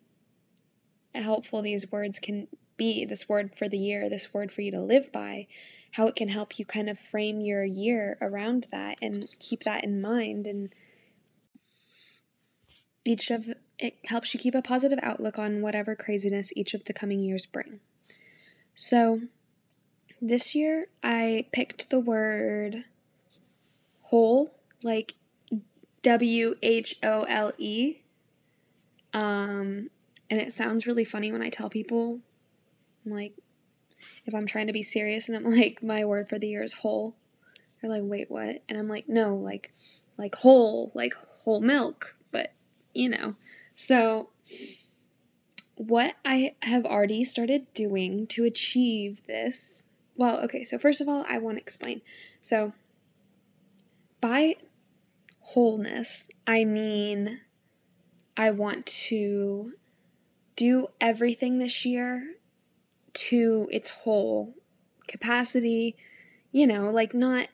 helpful 1.15 1.63
these 1.63 1.91
words 1.91 2.19
can 2.19 2.49
be 2.77 3.05
this 3.05 3.29
word 3.29 3.57
for 3.57 3.69
the 3.69 3.79
year, 3.79 4.09
this 4.09 4.33
word 4.33 4.53
for 4.53 4.63
you 4.63 4.71
to 4.71 4.81
live 4.81 5.11
by, 5.13 5.47
how 5.93 6.07
it 6.07 6.17
can 6.17 6.29
help 6.29 6.59
you 6.59 6.65
kind 6.65 6.89
of 6.89 6.99
frame 6.99 7.41
your 7.41 7.65
year 7.65 8.17
around 8.21 8.67
that 8.71 8.99
and 9.03 9.29
keep 9.39 9.65
that 9.65 9.85
in 9.85 10.01
mind. 10.01 10.47
And 10.47 10.71
each 13.05 13.31
of 13.31 13.49
it 13.79 13.99
helps 14.05 14.35
you 14.35 14.41
keep 14.41 14.55
a 14.55 14.63
positive 14.63 14.99
outlook 15.03 15.39
on 15.39 15.63
whatever 15.63 15.95
craziness 15.95 16.53
each 16.57 16.75
of 16.75 16.85
the 16.85 16.93
coming 16.93 17.21
years 17.21 17.47
bring. 17.47 17.81
So, 18.75 19.23
this 20.21 20.55
year 20.55 20.89
I 21.03 21.47
picked 21.53 21.91
the 21.91 22.01
word 22.01 22.85
whole, 24.03 24.55
like 24.83 25.15
W 26.03 26.57
H 26.63 26.97
O 27.03 27.23
L 27.23 27.53
E. 27.59 27.99
Um, 29.13 29.91
and 30.31 30.41
it 30.41 30.53
sounds 30.53 30.87
really 30.87 31.05
funny 31.05 31.33
when 31.33 31.43
I 31.43 31.49
tell 31.49 31.71
people, 31.71 32.21
I'm 33.05 33.13
like, 33.13 33.35
if 34.27 34.35
I'm 34.35 34.47
trying 34.47 34.67
to 34.67 34.73
be 34.73 34.83
serious 34.83 35.29
and 35.29 35.37
I'm 35.37 35.45
like, 35.59 35.83
my 35.83 36.05
word 36.05 36.29
for 36.29 36.39
the 36.39 36.49
year 36.49 36.63
is 36.63 36.75
whole. 36.75 37.17
They're 37.81 37.91
like, 37.91 38.03
wait, 38.05 38.31
what? 38.31 38.63
And 38.69 38.79
I'm 38.79 38.89
like, 38.89 39.09
no, 39.09 39.35
like, 39.37 39.73
like 40.17 40.35
whole, 40.37 40.91
like 40.95 41.15
whole 41.43 41.61
milk, 41.61 42.17
but 42.31 42.53
you 42.93 43.09
know. 43.09 43.37
So, 43.77 44.31
what 45.77 46.17
I 46.25 46.57
have 46.63 46.85
already 46.85 47.25
started 47.25 47.73
doing 47.73 48.27
to 48.29 48.45
achieve 48.45 49.23
this, 49.27 49.87
well, 50.19 50.41
okay, 50.41 50.65
so 50.65 50.79
first 50.79 51.01
of 51.01 51.09
all, 51.09 51.25
I 51.29 51.39
want 51.39 51.59
to 51.59 51.63
explain. 51.63 52.03
So, 52.43 52.73
by 54.21 54.57
wholeness, 55.39 56.29
I 56.45 56.65
mean, 56.65 57.41
I 58.37 58.51
want 58.51 58.85
to 58.85 59.75
do 60.57 60.89
everything 61.01 61.59
this 61.59 61.87
year 61.87 62.35
to 63.15 63.69
its 63.71 63.89
whole 63.91 64.55
capacity, 65.07 65.97
you 66.51 66.67
know, 66.67 66.91
like 66.91 67.15
not 67.15 67.47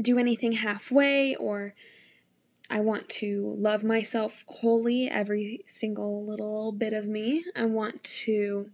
do 0.00 0.18
anything 0.18 0.52
halfway 0.52 1.34
or 1.34 1.74
I 2.70 2.80
want 2.80 3.08
to 3.10 3.54
love 3.58 3.84
myself 3.84 4.44
wholly, 4.46 5.08
every 5.08 5.64
single 5.66 6.24
little 6.24 6.72
bit 6.72 6.94
of 6.94 7.06
me. 7.06 7.44
I 7.54 7.66
want 7.66 8.02
to 8.04 8.70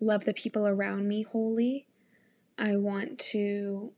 love 0.00 0.24
the 0.24 0.34
people 0.34 0.66
around 0.66 1.08
me 1.08 1.22
wholly. 1.22 1.86
I 2.58 2.76
want 2.76 3.18
to 3.30 3.92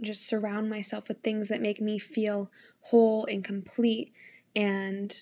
just 0.00 0.26
surround 0.26 0.68
myself 0.68 1.08
with 1.08 1.22
things 1.22 1.48
that 1.48 1.60
make 1.60 1.80
me 1.80 1.98
feel 1.98 2.50
whole 2.80 3.24
and 3.26 3.44
complete. 3.44 4.12
And 4.56 5.14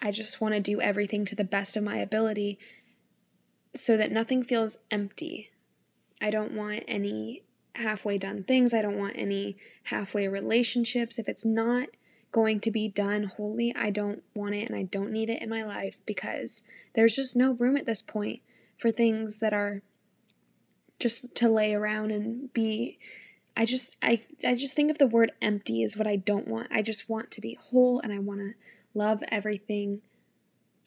I 0.00 0.10
just 0.10 0.40
want 0.40 0.54
to 0.54 0.60
do 0.60 0.80
everything 0.80 1.24
to 1.26 1.36
the 1.36 1.44
best 1.44 1.76
of 1.76 1.84
my 1.84 1.96
ability 1.98 2.58
so 3.74 3.96
that 3.96 4.12
nothing 4.12 4.42
feels 4.42 4.78
empty. 4.90 5.50
I 6.20 6.30
don't 6.30 6.52
want 6.52 6.84
any 6.88 7.42
halfway 7.74 8.18
done 8.18 8.42
things. 8.42 8.72
I 8.72 8.82
don't 8.82 8.98
want 8.98 9.14
any 9.16 9.56
halfway 9.84 10.28
relationships. 10.28 11.18
If 11.18 11.28
it's 11.28 11.44
not 11.44 11.88
going 12.32 12.60
to 12.60 12.70
be 12.70 12.88
done 12.88 13.24
wholly, 13.24 13.74
I 13.76 13.90
don't 13.90 14.22
want 14.34 14.54
it 14.54 14.68
and 14.68 14.76
I 14.76 14.82
don't 14.82 15.12
need 15.12 15.30
it 15.30 15.42
in 15.42 15.48
my 15.48 15.62
life 15.62 15.98
because 16.06 16.62
there's 16.94 17.16
just 17.16 17.36
no 17.36 17.52
room 17.52 17.76
at 17.76 17.86
this 17.86 18.02
point 18.02 18.40
for 18.76 18.90
things 18.90 19.38
that 19.38 19.52
are 19.52 19.82
just 20.98 21.34
to 21.36 21.48
lay 21.48 21.74
around 21.74 22.10
and 22.10 22.52
be 22.52 22.98
I 23.56 23.64
just 23.64 23.96
I 24.02 24.22
I 24.44 24.54
just 24.54 24.74
think 24.74 24.90
of 24.90 24.98
the 24.98 25.06
word 25.06 25.32
empty 25.40 25.82
is 25.82 25.96
what 25.96 26.06
I 26.06 26.16
don't 26.16 26.46
want. 26.46 26.68
I 26.70 26.82
just 26.82 27.08
want 27.08 27.30
to 27.32 27.40
be 27.40 27.54
whole 27.54 28.00
and 28.00 28.12
I 28.12 28.18
want 28.18 28.40
to 28.40 28.54
love 28.94 29.22
everything 29.28 30.02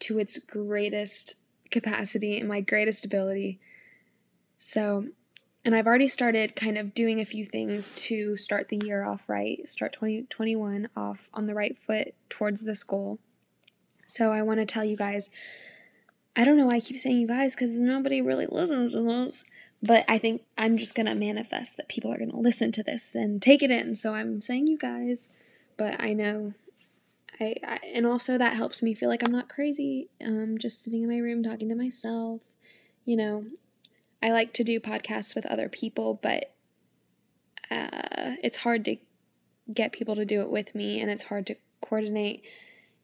to 0.00 0.18
its 0.18 0.38
greatest 0.38 1.34
capacity 1.70 2.38
and 2.38 2.48
my 2.48 2.60
greatest 2.60 3.04
ability. 3.04 3.60
So, 4.56 5.08
and 5.64 5.74
I've 5.74 5.86
already 5.86 6.08
started 6.08 6.56
kind 6.56 6.78
of 6.78 6.94
doing 6.94 7.20
a 7.20 7.24
few 7.24 7.44
things 7.44 7.92
to 7.92 8.36
start 8.36 8.68
the 8.68 8.80
year 8.84 9.04
off 9.04 9.28
right, 9.28 9.68
start 9.68 9.92
2021 9.92 10.88
off 10.96 11.30
on 11.34 11.46
the 11.46 11.54
right 11.54 11.78
foot 11.78 12.14
towards 12.28 12.62
this 12.62 12.82
goal. 12.82 13.18
So, 14.06 14.32
I 14.32 14.42
want 14.42 14.60
to 14.60 14.66
tell 14.66 14.84
you 14.84 14.96
guys 14.96 15.30
I 16.36 16.44
don't 16.44 16.56
know 16.56 16.66
why 16.66 16.76
I 16.76 16.80
keep 16.80 16.98
saying 16.98 17.18
you 17.18 17.26
guys 17.26 17.54
because 17.54 17.78
nobody 17.78 18.22
really 18.22 18.46
listens 18.46 18.92
to 18.92 19.02
this, 19.02 19.44
but 19.82 20.04
I 20.08 20.18
think 20.18 20.42
I'm 20.56 20.76
just 20.76 20.94
going 20.94 21.06
to 21.06 21.14
manifest 21.14 21.76
that 21.76 21.88
people 21.88 22.12
are 22.12 22.18
going 22.18 22.30
to 22.30 22.36
listen 22.36 22.72
to 22.72 22.82
this 22.82 23.14
and 23.14 23.42
take 23.42 23.62
it 23.62 23.70
in. 23.70 23.96
So 23.96 24.14
I'm 24.14 24.40
saying 24.40 24.68
you 24.68 24.78
guys, 24.78 25.28
but 25.76 26.00
I 26.00 26.12
know 26.12 26.54
I, 27.40 27.54
I, 27.66 27.78
and 27.94 28.06
also 28.06 28.36
that 28.36 28.54
helps 28.54 28.82
me 28.82 28.94
feel 28.94 29.08
like 29.08 29.22
I'm 29.24 29.32
not 29.32 29.48
crazy. 29.48 30.08
Um, 30.24 30.58
just 30.58 30.84
sitting 30.84 31.02
in 31.02 31.08
my 31.08 31.18
room 31.18 31.42
talking 31.42 31.68
to 31.70 31.74
myself. 31.74 32.42
You 33.06 33.16
know, 33.16 33.46
I 34.22 34.30
like 34.30 34.52
to 34.54 34.64
do 34.64 34.78
podcasts 34.78 35.34
with 35.34 35.46
other 35.46 35.68
people, 35.68 36.20
but 36.22 36.52
uh, 37.70 38.36
it's 38.42 38.58
hard 38.58 38.84
to 38.84 38.96
get 39.72 39.92
people 39.92 40.14
to 40.16 40.24
do 40.24 40.42
it 40.42 40.50
with 40.50 40.74
me, 40.74 41.00
and 41.00 41.10
it's 41.10 41.24
hard 41.24 41.46
to 41.46 41.56
coordinate, 41.80 42.44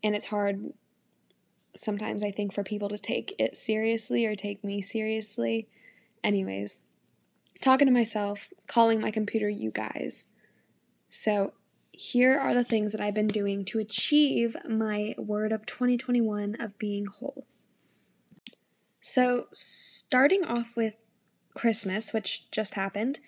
and 0.02 0.14
it's 0.14 0.26
hard 0.26 0.72
sometimes 1.76 2.24
I 2.24 2.30
think 2.30 2.52
for 2.52 2.62
people 2.62 2.88
to 2.88 2.98
take 2.98 3.34
it 3.38 3.56
seriously 3.56 4.26
or 4.26 4.34
take 4.34 4.64
me 4.64 4.80
seriously. 4.80 5.68
Anyways, 6.24 6.80
talking 7.60 7.86
to 7.86 7.92
myself, 7.92 8.48
calling 8.66 9.00
my 9.00 9.10
computer 9.10 9.48
you 9.48 9.70
guys. 9.70 10.26
So, 11.08 11.52
here 11.92 12.38
are 12.38 12.52
the 12.52 12.64
things 12.64 12.92
that 12.92 13.00
I've 13.00 13.14
been 13.14 13.26
doing 13.26 13.64
to 13.66 13.78
achieve 13.78 14.54
my 14.68 15.14
word 15.16 15.50
of 15.50 15.64
2021 15.64 16.56
of 16.60 16.78
being 16.78 17.06
whole. 17.06 17.46
So, 19.00 19.46
starting 19.52 20.44
off 20.44 20.76
with 20.76 20.94
Christmas, 21.54 22.12
which 22.12 22.50
just 22.50 22.74
happened, 22.74 23.20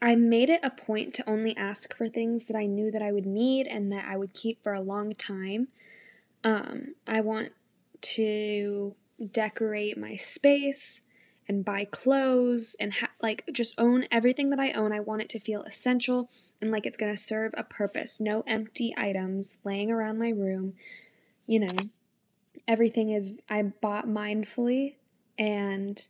I 0.00 0.14
made 0.14 0.50
it 0.50 0.60
a 0.62 0.70
point 0.70 1.14
to 1.14 1.28
only 1.28 1.56
ask 1.56 1.94
for 1.94 2.08
things 2.08 2.46
that 2.46 2.56
I 2.56 2.66
knew 2.66 2.90
that 2.90 3.02
I 3.02 3.12
would 3.12 3.26
need 3.26 3.66
and 3.66 3.90
that 3.92 4.06
I 4.06 4.16
would 4.16 4.32
keep 4.32 4.62
for 4.62 4.72
a 4.72 4.80
long 4.80 5.12
time. 5.12 5.68
Um, 6.44 6.94
I 7.06 7.20
want 7.20 7.52
to 8.02 8.94
decorate 9.32 9.96
my 9.96 10.16
space 10.16 11.02
and 11.48 11.64
buy 11.64 11.84
clothes 11.84 12.76
and 12.80 12.94
ha- 12.94 13.10
like 13.22 13.44
just 13.52 13.74
own 13.78 14.06
everything 14.10 14.50
that 14.50 14.60
I 14.60 14.72
own. 14.72 14.92
I 14.92 15.00
want 15.00 15.22
it 15.22 15.28
to 15.30 15.38
feel 15.38 15.62
essential 15.62 16.30
and 16.60 16.70
like 16.70 16.86
it's 16.86 16.96
going 16.96 17.14
to 17.14 17.20
serve 17.20 17.54
a 17.56 17.64
purpose. 17.64 18.20
No 18.20 18.42
empty 18.46 18.94
items 18.96 19.58
laying 19.64 19.90
around 19.90 20.18
my 20.18 20.30
room. 20.30 20.74
You 21.46 21.60
know, 21.60 21.76
everything 22.66 23.10
is, 23.10 23.42
I 23.48 23.62
bought 23.62 24.08
mindfully 24.08 24.94
and 25.38 26.06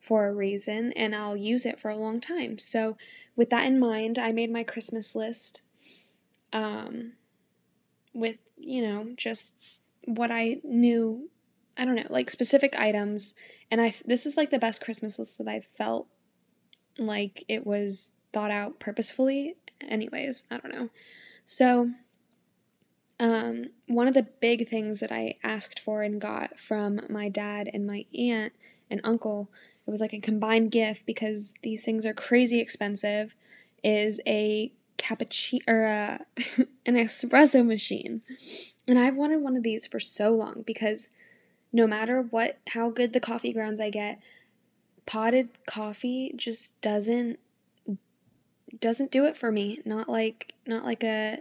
for 0.00 0.26
a 0.26 0.34
reason, 0.34 0.92
and 0.94 1.14
I'll 1.14 1.36
use 1.36 1.64
it 1.64 1.78
for 1.78 1.88
a 1.88 1.96
long 1.96 2.20
time. 2.20 2.58
So, 2.58 2.96
with 3.36 3.50
that 3.50 3.64
in 3.64 3.78
mind, 3.78 4.18
I 4.18 4.32
made 4.32 4.52
my 4.52 4.64
Christmas 4.64 5.14
list 5.14 5.62
um, 6.52 7.12
with, 8.12 8.36
you 8.58 8.82
know, 8.82 9.12
just 9.16 9.54
what 10.06 10.30
I 10.30 10.60
knew. 10.64 11.28
I 11.76 11.86
don't 11.86 11.96
know, 11.96 12.06
like 12.10 12.30
specific 12.30 12.78
items. 12.78 13.34
And 13.70 13.80
I, 13.80 13.94
this 14.04 14.26
is 14.26 14.36
like 14.36 14.50
the 14.50 14.58
best 14.58 14.82
Christmas 14.82 15.18
list 15.18 15.38
that 15.38 15.48
I've 15.48 15.64
felt 15.64 16.06
like 16.98 17.44
it 17.48 17.66
was 17.66 18.12
thought 18.32 18.50
out 18.50 18.78
purposefully 18.78 19.56
anyways, 19.88 20.44
I 20.50 20.58
don't 20.58 20.74
know. 20.74 20.90
So, 21.44 21.90
um, 23.20 23.66
one 23.86 24.08
of 24.08 24.14
the 24.14 24.26
big 24.40 24.68
things 24.68 25.00
that 25.00 25.12
I 25.12 25.36
asked 25.44 25.78
for 25.78 26.02
and 26.02 26.20
got 26.20 26.58
from 26.58 27.00
my 27.08 27.28
dad 27.28 27.70
and 27.72 27.86
my 27.86 28.04
aunt 28.16 28.52
and 28.90 29.00
uncle, 29.04 29.50
it 29.86 29.90
was 29.90 30.00
like 30.00 30.12
a 30.12 30.20
combined 30.20 30.70
gift 30.70 31.06
because 31.06 31.54
these 31.62 31.84
things 31.84 32.04
are 32.04 32.14
crazy 32.14 32.60
expensive, 32.60 33.34
is 33.84 34.20
a 34.26 34.72
cappuccino 34.98 35.60
or 35.68 35.84
a, 35.84 36.20
an 36.86 36.94
espresso 36.94 37.64
machine. 37.64 38.22
And 38.86 38.98
I've 38.98 39.16
wanted 39.16 39.40
one 39.40 39.56
of 39.56 39.62
these 39.62 39.86
for 39.86 40.00
so 40.00 40.30
long 40.30 40.62
because 40.66 41.10
no 41.72 41.86
matter 41.86 42.20
what 42.20 42.58
how 42.68 42.90
good 42.90 43.12
the 43.12 43.20
coffee 43.20 43.52
grounds 43.52 43.80
I 43.80 43.90
get, 43.90 44.20
potted 45.06 45.50
coffee 45.66 46.32
just 46.36 46.80
doesn't 46.80 47.38
doesn't 48.80 49.10
do 49.10 49.24
it 49.24 49.36
for 49.36 49.52
me. 49.52 49.80
Not 49.84 50.08
like 50.08 50.54
not 50.66 50.84
like 50.84 51.04
a 51.04 51.40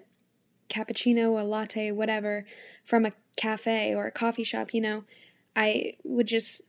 cappuccino, 0.70 1.40
a 1.40 1.44
latte, 1.44 1.92
whatever 1.92 2.46
from 2.86 3.06
a 3.06 3.14
cafe 3.38 3.94
or 3.94 4.06
a 4.06 4.12
coffee 4.12 4.44
shop, 4.44 4.74
you 4.74 4.82
know. 4.82 5.04
I 5.56 5.96
would 6.04 6.28
just 6.28 6.62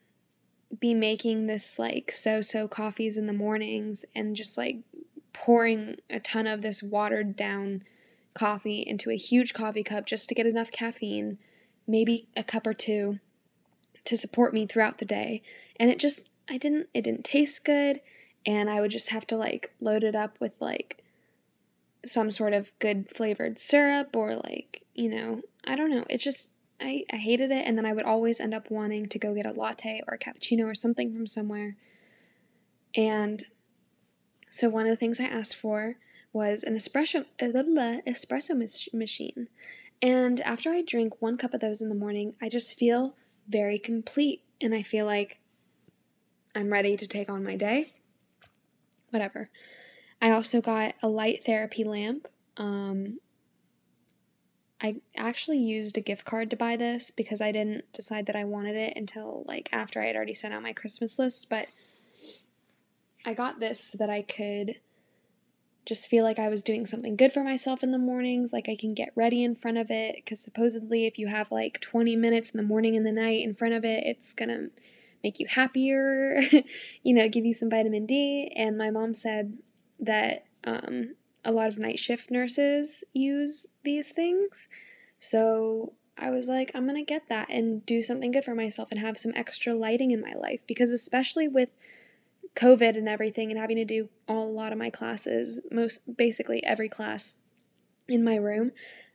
be 0.81 0.95
making 0.95 1.47
this 1.47 1.79
like 1.79 2.11
so-so 2.11 2.67
coffees 2.67 3.17
in 3.17 3.27
the 3.27 3.33
mornings 3.33 4.05
and 4.15 4.35
just 4.35 4.57
like 4.57 4.79
pouring 5.33 5.97
a 6.11 6.19
ton 6.19 6.47
of 6.47 6.63
this 6.63 6.83
watered 6.83 7.37
down 7.37 7.85
coffee 8.35 8.81
into 8.81 9.11
a 9.11 9.17
huge 9.17 9.55
coffee 9.55 9.83
cup 9.83 10.07
just 10.07 10.29
to 10.29 10.35
get 10.35 10.47
enough 10.47 10.71
caffeine, 10.71 11.39
maybe 11.87 12.29
a 12.37 12.43
cup 12.43 12.67
or 12.67 12.75
two 12.75 13.19
to 14.05 14.17
support 14.17 14.55
me 14.55 14.67
throughout 14.67 14.99
the 14.99 15.05
day. 15.05 15.43
And 15.77 15.91
it 15.91 15.99
just 15.99 16.29
I 16.49 16.59
didn't 16.59 16.89
it 16.95 17.03
didn't 17.03 17.25
taste 17.25 17.65
good 17.65 18.01
and 18.45 18.69
I 18.69 18.81
would 18.81 18.91
just 18.91 19.11
have 19.11 19.27
to 19.29 19.37
like 19.37 19.73
load 19.81 20.05
it 20.05 20.17
up 20.17 20.41
with 20.41 20.55
like 20.61 21.03
some 22.05 22.31
sort 22.31 22.53
of 22.53 22.77
good 22.79 23.09
flavored 23.15 23.59
syrup 23.59 24.17
or 24.17 24.35
like, 24.35 24.83
you 24.95 25.09
know, 25.09 25.43
I 25.65 25.77
don't 25.77 25.91
know. 25.91 26.05
It 26.11 26.19
just 26.19 26.49
I, 26.81 27.05
I 27.13 27.17
hated 27.17 27.53
it 27.53 27.65
and 27.67 27.79
then 27.79 27.87
I 27.87 27.93
would 27.93 28.05
always 28.05 28.41
end 28.41 28.55
up 28.55 28.71
wanting 28.71 29.09
to 29.09 29.19
go 29.19 29.35
get 29.35 29.47
a 29.47 29.53
latte 29.53 30.03
or 30.09 30.15
a 30.15 30.19
cappuccino 30.19 30.65
or 30.65 30.75
something 30.75 31.13
from 31.13 31.27
somewhere. 31.27 31.77
And 32.97 33.45
so 34.51 34.69
one 34.69 34.85
of 34.85 34.91
the 34.91 34.97
things 34.97 35.21
I 35.21 35.25
asked 35.25 35.57
for 35.57 35.97
was 36.33 36.63
an 36.63 36.75
espresso 36.75 37.27
espresso 37.41 38.93
machine. 38.93 39.49
And 40.01 40.41
after 40.41 40.71
I 40.71 40.83
drink 40.83 41.21
one 41.21 41.37
cup 41.37 41.55
of 41.55 41.61
those 41.61 41.81
in 41.81 41.89
the 41.89 41.95
morning, 41.95 42.35
I 42.41 42.49
just 42.49 42.79
feel 42.79 43.15
very 43.49 43.79
complete 43.79 44.43
and 44.61 44.75
I 44.75 44.83
feel 44.83 45.07
like 45.07 45.39
I'm 46.55 46.73
ready 46.73 46.97
to 46.97 47.07
take 47.07 47.31
on 47.31 47.45
my 47.45 47.57
day 47.57 47.93
whatever. 49.13 49.51
I 50.21 50.31
also 50.31 50.61
got 50.61 50.95
a 51.03 51.09
light 51.09 51.45
therapy 51.45 51.85
lamp. 51.85 52.27
Um, 52.57 53.21
I 54.81 54.97
actually 55.17 55.59
used 55.59 55.97
a 55.97 56.01
gift 56.01 56.25
card 56.25 56.51
to 56.51 56.57
buy 56.57 56.77
this 56.77 57.11
because 57.11 57.41
I 57.41 57.53
didn't 57.53 57.93
decide 57.93 58.27
that 58.27 58.37
I 58.37 58.45
wanted 58.45 58.75
it 58.75 58.95
until 58.97 59.45
like 59.47 59.69
after 59.73 60.01
I 60.01 60.07
had 60.07 60.17
already 60.17 60.35
sent 60.35 60.55
out 60.55 60.63
my 60.63 60.73
Christmas 60.73 61.19
list, 61.19 61.49
but 61.49 61.69
I 63.25 63.35
got 63.35 63.61
this 63.61 63.79
so 63.79 63.99
that 63.99 64.11
I 64.11 64.23
could 64.23 64.77
just 65.85 66.09
feel 66.09 66.25
like 66.25 66.39
I 66.39 66.49
was 66.49 66.63
doing 66.63 66.87
something 66.87 67.17
good 67.17 67.33
for 67.33 67.43
myself 67.43 67.83
in 67.83 67.91
the 67.91 67.99
mornings, 67.99 68.53
like 68.53 68.69
I 68.69 68.77
can 68.77 68.95
get 68.95 69.13
ready 69.15 69.43
in 69.43 69.57
front 69.57 69.79
of 69.79 69.91
it 69.91 70.15
because 70.17 70.41
supposedly 70.41 71.07
if 71.07 71.19
you 71.19 71.27
have 71.27 71.51
like 71.51 71.81
20 71.81 72.15
minutes 72.17 72.51
in 72.51 72.59
the 72.59 72.67
morning 72.67 72.97
and 72.97 73.05
the 73.05 73.13
night 73.13 73.43
in 73.43 73.55
front 73.55 73.75
of 73.75 73.85
it, 73.85 74.05
it's 74.07 74.33
to 74.51 74.71
make 75.23 75.41
you 75.41 75.47
happier, 75.47 76.41
you 77.03 77.15
know, 77.15 77.29
give 77.29 77.45
you 77.45 77.55
some 77.55 77.71
vitamin 77.71 78.07
D. 78.07 78.53
And 78.57 78.79
my 78.79 78.91
mom 78.91 79.15
said 79.15 79.59
that 79.99 80.45
um, 80.65 81.15
a 81.45 81.53
lot 81.53 81.69
of 81.69 81.79
night 81.79 81.99
shift 81.99 82.31
nurses 82.31 83.05
use 83.13 83.67
these 83.85 84.11
things. 84.11 84.69
So 85.19 85.95
I 86.17 86.31
was 86.31 86.49
like, 86.49 86.71
I'm 86.75 86.87
to 86.97 87.05
get 87.05 87.29
that 87.29 87.49
and 87.51 87.85
do 87.87 88.03
something 88.03 88.31
good 88.31 88.45
for 88.45 88.55
myself 88.55 88.89
and 88.91 89.01
have 89.01 89.19
some 89.19 89.33
extra 89.35 89.75
lighting 89.75 90.11
in 90.11 90.21
my 90.21 90.35
life 90.35 90.61
because, 90.67 90.93
especially 90.93 91.49
with 91.49 91.71
COVID 92.55 92.97
and 92.97 93.09
everything, 93.09 93.51
and 93.51 93.59
having 93.59 93.77
to 93.77 93.85
do 93.85 94.09
all, 94.29 94.47
a 94.47 94.51
lot 94.51 94.73
of 94.73 94.79
my 94.79 94.91
classes, 94.91 95.61
most 95.71 96.17
basically 96.17 96.65
every 96.65 96.89
class 96.89 97.37
in 98.09 98.23
my 98.23 98.37
room, 98.37 98.73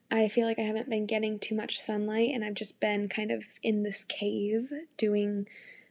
I 0.10 0.30
feel 0.30 0.48
like 0.48 0.60
I 0.60 0.64
haven't 0.64 0.90
been 0.90 1.06
getting 1.06 1.38
too 1.38 1.56
much 1.56 1.80
sunlight 1.80 2.32
and 2.34 2.44
I've 2.44 2.54
just 2.54 2.80
been 2.80 3.10
kind 3.10 3.30
of 3.30 3.46
in 3.62 3.84
this 3.84 4.06
cave 4.06 4.72
doing 4.96 5.48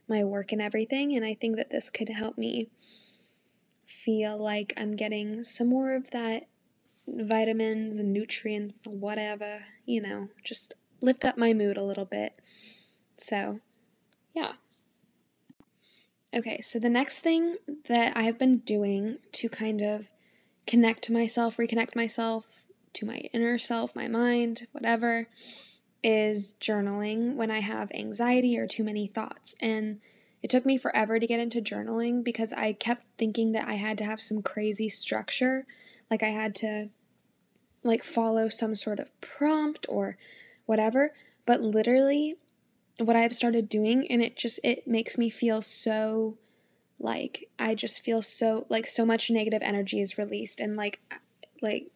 my 0.08 0.24
work 0.24 0.52
and 0.52 0.62
everything. 0.62 1.14
And 1.14 1.24
I 1.24 1.34
think 1.34 1.56
that 1.56 1.70
this 1.70 1.90
could 1.90 2.08
help 2.08 2.38
me 2.38 2.70
feel 3.84 4.38
like 4.38 4.72
I'm 4.76 4.96
getting 4.96 5.44
some 5.44 5.68
more 5.68 5.94
of 5.94 6.10
that 6.10 6.48
vitamins 7.06 7.98
and 7.98 8.12
nutrients, 8.12 8.80
whatever, 8.84 9.64
you 9.84 10.00
know, 10.00 10.28
just 10.42 10.74
lift 11.00 11.24
up 11.24 11.36
my 11.36 11.52
mood 11.52 11.76
a 11.76 11.84
little 11.84 12.04
bit. 12.04 12.40
So, 13.18 13.60
yeah. 14.34 14.54
Okay, 16.34 16.60
so 16.60 16.78
the 16.78 16.90
next 16.90 17.20
thing 17.20 17.56
that 17.86 18.16
I 18.16 18.22
have 18.22 18.38
been 18.38 18.58
doing 18.58 19.18
to 19.32 19.48
kind 19.48 19.80
of 19.80 20.10
connect 20.66 21.02
to 21.04 21.12
myself, 21.12 21.56
reconnect 21.56 21.96
myself 21.96 22.66
to 22.94 23.06
my 23.06 23.16
inner 23.32 23.58
self, 23.58 23.94
my 23.94 24.08
mind, 24.08 24.66
whatever, 24.72 25.28
is 26.02 26.54
journaling 26.60 27.36
when 27.36 27.50
I 27.50 27.60
have 27.60 27.90
anxiety 27.92 28.58
or 28.58 28.66
too 28.66 28.84
many 28.84 29.06
thoughts. 29.06 29.54
And 29.60 30.00
it 30.42 30.50
took 30.50 30.66
me 30.66 30.76
forever 30.76 31.18
to 31.18 31.26
get 31.26 31.40
into 31.40 31.60
journaling 31.60 32.22
because 32.22 32.52
I 32.52 32.72
kept 32.72 33.04
thinking 33.18 33.52
that 33.52 33.68
I 33.68 33.74
had 33.74 33.98
to 33.98 34.04
have 34.04 34.20
some 34.20 34.42
crazy 34.42 34.88
structure. 34.88 35.66
Like 36.10 36.22
I 36.22 36.28
had 36.28 36.54
to 36.56 36.90
like 37.82 38.04
follow 38.04 38.48
some 38.48 38.74
sort 38.74 38.98
of 38.98 39.18
prompt 39.20 39.86
or 39.88 40.16
whatever. 40.66 41.12
But 41.46 41.60
literally 41.60 42.36
what 42.98 43.16
I've 43.16 43.34
started 43.34 43.68
doing 43.68 44.06
and 44.10 44.22
it 44.22 44.36
just 44.36 44.58
it 44.64 44.86
makes 44.86 45.18
me 45.18 45.28
feel 45.28 45.60
so 45.60 46.38
like 46.98 47.48
I 47.58 47.74
just 47.74 48.02
feel 48.02 48.22
so 48.22 48.66
like 48.68 48.86
so 48.86 49.04
much 49.04 49.30
negative 49.30 49.62
energy 49.62 50.00
is 50.00 50.18
released 50.18 50.60
and 50.60 50.76
like 50.76 51.00
like 51.60 51.90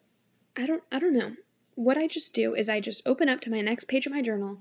I 0.55 0.65
don't 0.65 0.83
I 0.91 0.99
don't 0.99 1.13
know. 1.13 1.35
What 1.75 1.97
I 1.97 2.07
just 2.07 2.33
do 2.33 2.53
is 2.53 2.69
I 2.69 2.79
just 2.79 3.01
open 3.05 3.29
up 3.29 3.41
to 3.41 3.49
my 3.49 3.61
next 3.61 3.85
page 3.85 4.05
of 4.05 4.11
my 4.11 4.21
journal. 4.21 4.59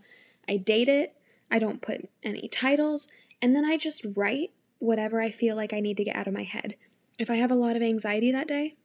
I 0.49 0.57
date 0.57 0.89
it. 0.89 1.15
I 1.51 1.59
don't 1.59 1.83
put 1.83 2.09
any 2.23 2.49
titles. 2.49 3.09
And 3.43 3.55
then 3.55 3.65
I 3.65 3.77
just 3.77 4.07
write 4.15 4.53
whatever 4.79 5.21
I 5.21 5.31
feel 5.31 5.57
like 5.57 5.73
I 5.73 5.81
need 5.81 5.97
to 5.99 6.05
get 6.05 6.17
out 6.17 6.29
of 6.29 6.35
my 6.35 6.45
head. 6.45 6.77
If 7.19 7.29
I 7.29 7.37
have 7.37 7.51
a 7.51 7.57
lot 7.57 7.77
of 7.77 7.83
anxiety 7.83 8.33
that 8.33 8.49
day, 8.49 8.77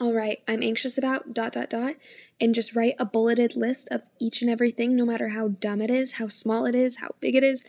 I'll 0.00 0.12
I'm 0.46 0.62
anxious 0.62 0.98
about 0.98 1.32
dot 1.34 1.52
dot 1.52 1.70
dot, 1.70 1.94
and 2.40 2.54
just 2.54 2.74
write 2.74 2.94
a 2.98 3.04
bulleted 3.04 3.56
list 3.56 3.88
of 3.90 4.02
each 4.18 4.42
and 4.42 4.50
everything, 4.50 4.94
no 4.94 5.04
matter 5.04 5.30
how 5.30 5.48
dumb 5.48 5.80
it 5.80 5.90
is, 5.90 6.14
how 6.14 6.28
small 6.28 6.66
it 6.66 6.74
is, 6.74 6.96
how 6.96 7.14
big 7.20 7.34
it 7.34 7.44
is, 7.44 7.64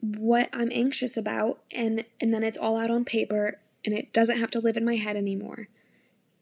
what 0.00 0.48
I'm 0.52 0.70
anxious 0.72 1.16
about, 1.16 1.62
and 1.70 2.04
and 2.20 2.32
then 2.32 2.42
it's 2.42 2.58
all 2.58 2.76
out 2.76 2.90
on 2.90 3.04
paper 3.04 3.60
and 3.84 3.94
it 3.94 4.12
doesn't 4.12 4.38
have 4.38 4.50
to 4.50 4.60
live 4.60 4.76
in 4.76 4.84
my 4.84 4.96
head 4.96 5.16
anymore. 5.16 5.68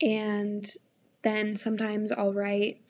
And 0.01 0.69
then 1.23 1.57
sometimes 1.57 2.13
I'll 2.13 2.33
write 2.33 2.81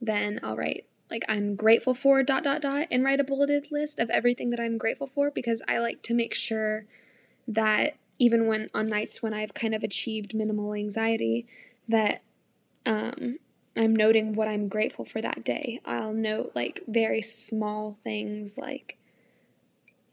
then 0.00 0.40
I'll 0.42 0.56
write 0.56 0.86
like 1.10 1.24
I'm 1.28 1.54
grateful 1.56 1.94
for 1.94 2.22
dot 2.22 2.44
dot 2.44 2.60
dot 2.60 2.88
and 2.90 3.04
write 3.04 3.20
a 3.20 3.24
bulleted 3.24 3.68
list 3.70 3.98
of 3.98 4.10
everything 4.10 4.50
that 4.50 4.60
I'm 4.60 4.78
grateful 4.78 5.06
for 5.06 5.30
because 5.30 5.62
I 5.68 5.78
like 5.78 6.02
to 6.02 6.14
make 6.14 6.34
sure 6.34 6.86
that 7.48 7.96
even 8.18 8.46
when 8.46 8.70
on 8.74 8.88
nights 8.88 9.22
when 9.22 9.34
I've 9.34 9.54
kind 9.54 9.74
of 9.74 9.82
achieved 9.82 10.34
minimal 10.34 10.74
anxiety 10.74 11.46
that 11.88 12.22
um, 12.84 13.38
I'm 13.76 13.94
noting 13.94 14.34
what 14.34 14.48
I'm 14.48 14.68
grateful 14.68 15.04
for 15.04 15.20
that 15.20 15.44
day. 15.44 15.80
I'll 15.84 16.12
note 16.12 16.52
like 16.54 16.82
very 16.86 17.20
small 17.20 17.96
things 18.02 18.56
like 18.56 18.96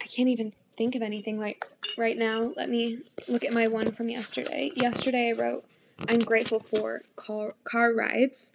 I 0.01 0.05
can't 0.05 0.29
even 0.29 0.53
think 0.77 0.95
of 0.95 1.01
anything 1.01 1.39
like 1.39 1.65
right 1.97 2.17
now. 2.17 2.53
Let 2.57 2.69
me 2.69 2.99
look 3.27 3.45
at 3.45 3.53
my 3.53 3.67
one 3.67 3.91
from 3.91 4.09
yesterday. 4.09 4.71
Yesterday 4.75 5.29
I 5.29 5.39
wrote 5.39 5.65
I'm 6.09 6.19
grateful 6.19 6.59
for 6.59 7.03
car, 7.15 7.53
car 7.63 7.93
rides 7.93 8.53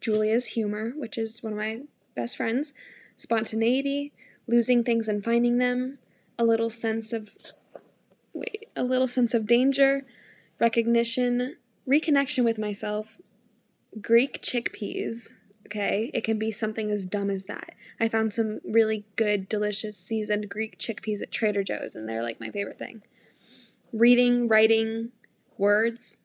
Julia's 0.00 0.46
humor, 0.46 0.92
which 0.96 1.18
is 1.18 1.42
one 1.42 1.52
of 1.52 1.58
my 1.58 1.80
best 2.14 2.36
friends, 2.36 2.72
spontaneity, 3.16 4.12
losing 4.46 4.82
things 4.82 5.08
and 5.08 5.24
finding 5.24 5.58
them, 5.58 5.98
a 6.38 6.44
little 6.44 6.70
sense 6.70 7.12
of 7.12 7.36
wait, 8.38 8.68
a 8.76 8.82
little 8.82 9.08
sense 9.08 9.34
of 9.34 9.46
danger, 9.46 10.04
recognition, 10.58 11.56
reconnection 11.88 12.44
with 12.44 12.58
myself, 12.58 13.18
Greek 14.00 14.42
chickpeas. 14.42 15.30
Okay, 15.66 16.10
it 16.14 16.24
can 16.24 16.38
be 16.38 16.50
something 16.50 16.90
as 16.90 17.04
dumb 17.04 17.28
as 17.28 17.44
that. 17.44 17.74
I 18.00 18.08
found 18.08 18.32
some 18.32 18.60
really 18.64 19.04
good, 19.16 19.48
delicious 19.50 19.98
seasoned 19.98 20.48
Greek 20.48 20.78
chickpeas 20.78 21.20
at 21.20 21.30
Trader 21.30 21.62
Joe's, 21.62 21.94
and 21.94 22.08
they're 22.08 22.22
like 22.22 22.40
my 22.40 22.50
favorite 22.50 22.78
thing. 22.78 23.02
Reading, 23.92 24.48
writing, 24.48 25.10
words, 25.58 26.20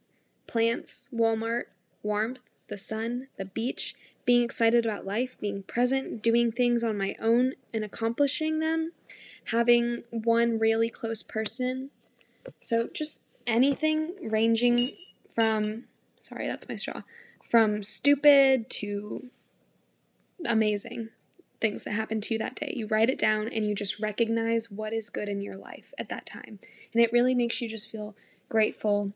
plants, 0.48 1.10
Walmart, 1.14 1.64
warmth, 2.04 2.40
the 2.70 2.78
sun, 2.78 3.28
the 3.38 3.46
beach, 3.46 3.96
being 4.26 4.44
excited 4.44 4.86
about 4.86 5.06
life, 5.06 5.38
being 5.40 5.64
present, 5.64 6.22
doing 6.22 6.52
things 6.52 6.84
on 6.84 6.98
my 6.98 7.16
own 7.22 7.54
and 7.74 7.84
accomplishing 7.84 8.60
them, 8.60 8.94
having 9.46 10.04
one 10.10 10.58
really 10.58 10.90
close 10.90 11.22
person. 11.22 11.90
So 12.62 12.90
just 12.94 13.24
anything 13.48 14.14
ranging 14.22 14.92
from, 15.34 15.86
sorry, 16.20 16.48
that's 16.48 16.70
my 16.70 16.76
straw, 16.76 17.02
from 17.44 17.84
stupid 17.84 18.70
to 18.72 19.30
amazing 20.46 21.10
things 21.62 21.84
that 21.86 21.92
happened 21.92 22.24
to 22.24 22.34
you 22.34 22.38
that 22.38 22.56
day. 22.56 22.74
You 22.76 22.88
write 22.88 23.10
it 23.10 23.18
down 23.18 23.48
and 23.48 23.66
you 23.66 23.74
just 23.74 24.00
recognize 24.00 24.70
what 24.70 24.94
is 24.94 25.10
good 25.10 25.30
in 25.30 25.42
your 25.42 25.56
life 25.56 25.94
at 25.98 26.10
that 26.10 26.26
time. 26.26 26.60
And 26.94 27.02
it 27.02 27.14
really 27.14 27.34
makes 27.34 27.62
you 27.62 27.70
just 27.70 27.90
feel 27.90 28.16
grateful 28.50 29.14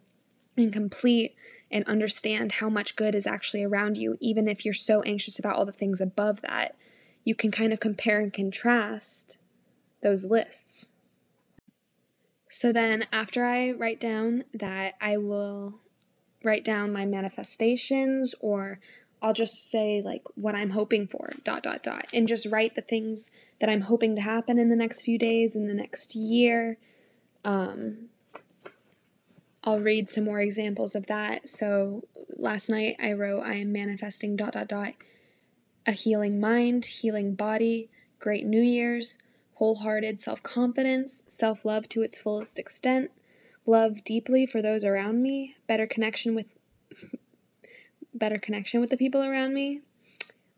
and 0.56 0.74
complete 0.74 1.36
and 1.70 1.86
understand 1.86 2.54
how 2.54 2.70
much 2.70 2.96
good 2.96 3.14
is 3.14 3.28
actually 3.28 3.64
around 3.64 3.98
you, 3.98 4.18
even 4.20 4.48
if 4.48 4.66
you're 4.66 4.74
so 4.74 5.02
anxious 5.04 5.38
about 5.38 5.56
all 5.56 5.66
the 5.66 5.72
things 5.72 6.02
above 6.02 6.42
that, 6.42 6.76
you 7.24 7.36
can 7.36 7.52
kind 7.52 7.74
of 7.74 7.80
compare 7.80 8.20
and 8.20 8.34
contrast 8.34 9.38
those 10.02 10.26
lists. 10.26 10.90
So 12.50 12.72
then, 12.72 13.06
after 13.12 13.46
I 13.46 13.72
write 13.72 14.00
down 14.00 14.46
that, 14.54 14.96
I 15.02 15.18
will 15.18 15.80
write 16.44 16.64
down 16.64 16.94
my 16.94 17.06
manifestations 17.06 18.34
or 18.40 18.80
I'll 19.22 19.34
just 19.34 19.70
say 19.70 20.02
like 20.04 20.22
what 20.36 20.56
I'm 20.56 20.70
hoping 20.70 21.08
for, 21.08 21.32
dot, 21.44 21.64
dot, 21.64 21.84
dot, 21.84 22.08
and 22.14 22.28
just 22.28 22.46
write 22.46 22.76
the 22.76 22.82
things 22.82 23.32
that 23.60 23.70
I'm 23.70 23.82
hoping 23.82 24.16
to 24.16 24.22
happen 24.22 24.60
in 24.60 24.70
the 24.70 24.76
next 24.76 25.02
few 25.02 25.18
days, 25.18 25.56
in 25.56 25.68
the 25.68 25.74
next 25.74 26.16
year. 26.16 26.78
Um, 27.44 28.10
I'll 29.64 29.80
read 29.80 30.10
some 30.10 30.24
more 30.24 30.40
examples 30.40 30.96
of 30.96 31.08
that. 31.08 31.50
So 31.50 32.04
last 32.38 32.70
night 32.70 32.96
I 33.02 33.12
wrote, 33.14 33.42
I 33.42 33.56
am 33.56 33.72
manifesting 33.72 34.36
dot 34.36 34.54
dot 34.54 34.68
dot 34.68 34.94
a 35.86 35.92
healing 35.92 36.40
mind, 36.40 36.86
healing 36.86 37.34
body, 37.34 37.90
great 38.20 38.46
New 38.46 38.62
Year's, 38.62 39.18
wholehearted 39.58 40.20
self 40.20 40.42
confidence, 40.44 41.24
self 41.28 41.66
love 41.66 41.88
to 41.90 42.02
its 42.02 42.18
fullest 42.18 42.58
extent, 42.58 43.12
love 43.66 44.04
deeply 44.04 44.46
for 44.46 44.62
those 44.62 44.84
around 44.84 45.22
me, 45.22 45.56
better 45.68 45.88
connection 45.88 46.34
with 46.34 46.54
better 48.14 48.38
connection 48.38 48.82
with 48.82 48.90
the 48.90 48.98
people 48.98 49.24
around 49.24 49.54
me, 49.54 49.82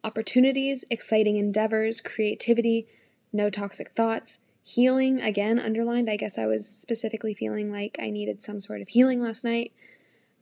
opportunities, 0.04 0.86
exciting 0.90 1.38
endeavors, 1.38 2.02
creativity, 2.02 2.88
no 3.34 3.50
toxic 3.50 3.90
thoughts, 3.90 4.42
Healing, 4.70 5.20
again, 5.20 5.58
underlined. 5.58 6.12
I 6.12 6.16
guess 6.16 6.38
I 6.38 6.46
was 6.46 6.68
specifically 6.68 7.34
feeling 7.34 7.72
like 7.72 7.98
I 8.00 8.12
needed 8.12 8.44
some 8.44 8.60
sort 8.62 8.82
of 8.82 8.90
healing 8.90 9.20
last 9.20 9.44
night. 9.44 9.74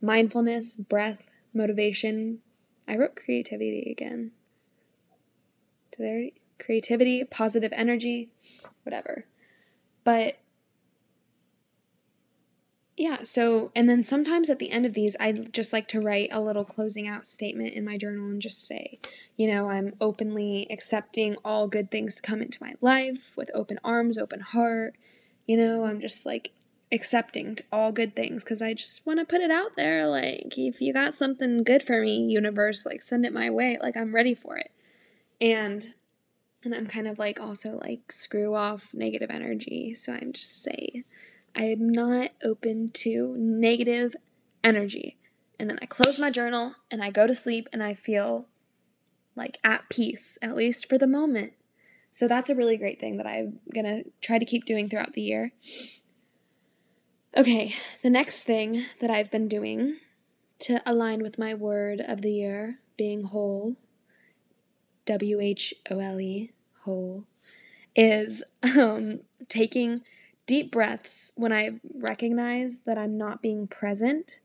Mindfulness, 0.02 0.74
breath, 0.74 1.30
motivation. 1.54 2.40
I 2.86 2.96
wrote 2.96 3.16
creativity 3.16 3.90
again. 3.90 4.32
To 5.92 6.02
there, 6.02 6.28
creativity, 6.58 7.24
positive 7.24 7.72
energy, 7.74 8.30
whatever. 8.82 9.26
But 10.04 10.38
yeah, 12.98 13.22
so, 13.22 13.70
and 13.76 13.88
then 13.88 14.02
sometimes 14.02 14.50
at 14.50 14.58
the 14.58 14.72
end 14.72 14.84
of 14.84 14.94
these, 14.94 15.14
I 15.20 15.30
just 15.30 15.72
like 15.72 15.86
to 15.88 16.00
write 16.00 16.30
a 16.32 16.40
little 16.40 16.64
closing 16.64 17.06
out 17.06 17.24
statement 17.24 17.74
in 17.74 17.84
my 17.84 17.96
journal 17.96 18.26
and 18.26 18.42
just 18.42 18.66
say, 18.66 18.98
you 19.36 19.46
know, 19.46 19.70
I'm 19.70 19.94
openly 20.00 20.66
accepting 20.68 21.36
all 21.44 21.68
good 21.68 21.92
things 21.92 22.16
to 22.16 22.22
come 22.22 22.42
into 22.42 22.58
my 22.60 22.74
life 22.80 23.30
with 23.36 23.52
open 23.54 23.78
arms, 23.84 24.18
open 24.18 24.40
heart. 24.40 24.96
You 25.46 25.56
know, 25.56 25.84
I'm 25.84 26.00
just 26.00 26.26
like 26.26 26.50
accepting 26.90 27.58
all 27.70 27.92
good 27.92 28.16
things 28.16 28.42
because 28.42 28.60
I 28.60 28.74
just 28.74 29.06
want 29.06 29.20
to 29.20 29.24
put 29.24 29.42
it 29.42 29.50
out 29.52 29.76
there. 29.76 30.08
Like, 30.08 30.58
if 30.58 30.80
you 30.80 30.92
got 30.92 31.14
something 31.14 31.62
good 31.62 31.84
for 31.84 32.00
me, 32.00 32.26
universe, 32.26 32.84
like 32.84 33.02
send 33.02 33.24
it 33.24 33.32
my 33.32 33.48
way. 33.48 33.78
Like, 33.80 33.96
I'm 33.96 34.12
ready 34.12 34.34
for 34.34 34.56
it. 34.56 34.72
And 35.40 35.94
and 36.64 36.74
I'm 36.74 36.86
kind 36.86 37.06
of 37.06 37.18
like 37.18 37.40
also 37.40 37.78
like 37.82 38.12
screw 38.12 38.54
off 38.54 38.90
negative 38.92 39.30
energy. 39.30 39.94
So 39.94 40.12
I'm 40.12 40.32
just 40.32 40.62
say 40.62 41.04
I 41.54 41.64
am 41.64 41.88
not 41.88 42.30
open 42.42 42.90
to 42.94 43.34
negative 43.38 44.14
energy. 44.62 45.18
And 45.58 45.68
then 45.68 45.78
I 45.82 45.86
close 45.86 46.18
my 46.18 46.30
journal 46.30 46.74
and 46.90 47.02
I 47.02 47.10
go 47.10 47.26
to 47.26 47.34
sleep 47.34 47.68
and 47.72 47.82
I 47.82 47.94
feel 47.94 48.46
like 49.34 49.58
at 49.64 49.88
peace, 49.88 50.38
at 50.42 50.56
least 50.56 50.88
for 50.88 50.98
the 50.98 51.06
moment. 51.06 51.52
So 52.10 52.26
that's 52.26 52.50
a 52.50 52.54
really 52.54 52.76
great 52.76 53.00
thing 53.00 53.16
that 53.18 53.26
I'm 53.26 53.60
to 53.74 54.04
try 54.20 54.38
to 54.38 54.44
keep 54.44 54.64
doing 54.64 54.88
throughout 54.88 55.14
the 55.14 55.22
year. 55.22 55.52
Okay, 57.36 57.74
the 58.02 58.10
next 58.10 58.42
thing 58.42 58.86
that 59.00 59.10
I've 59.10 59.30
been 59.30 59.48
doing 59.48 59.98
to 60.60 60.82
align 60.84 61.22
with 61.22 61.38
my 61.38 61.54
word 61.54 62.00
of 62.00 62.22
the 62.22 62.32
year 62.32 62.80
being 62.96 63.24
whole, 63.24 63.76
W 65.08 65.40
H 65.40 65.72
O 65.90 66.00
L 66.00 66.20
E, 66.20 66.52
whole, 66.82 67.24
is 67.96 68.42
um, 68.62 69.20
taking 69.48 70.02
deep 70.44 70.70
breaths 70.70 71.32
when 71.34 71.50
I 71.50 71.80
recognize 71.94 72.80
that 72.80 72.98
I'm 72.98 73.16
not 73.16 73.40
being 73.40 73.66
present. 73.66 74.40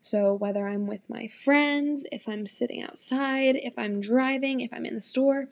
So, 0.00 0.34
whether 0.34 0.66
I'm 0.66 0.88
with 0.88 1.02
my 1.08 1.28
friends, 1.28 2.04
if 2.10 2.28
I'm 2.28 2.46
sitting 2.46 2.82
outside, 2.82 3.54
if 3.54 3.78
I'm 3.78 4.00
driving, 4.00 4.60
if 4.60 4.72
I'm 4.72 4.84
in 4.84 4.96
the 4.96 5.00
store, 5.00 5.48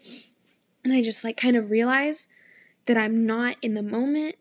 and 0.83 0.93
I 0.93 1.01
just 1.01 1.23
like 1.23 1.37
kind 1.37 1.57
of 1.57 1.71
realize 1.71 2.27
that 2.87 2.97
I'm 2.97 3.25
not 3.25 3.57
in 3.63 3.75
the 3.75 3.85
moment 3.85 4.35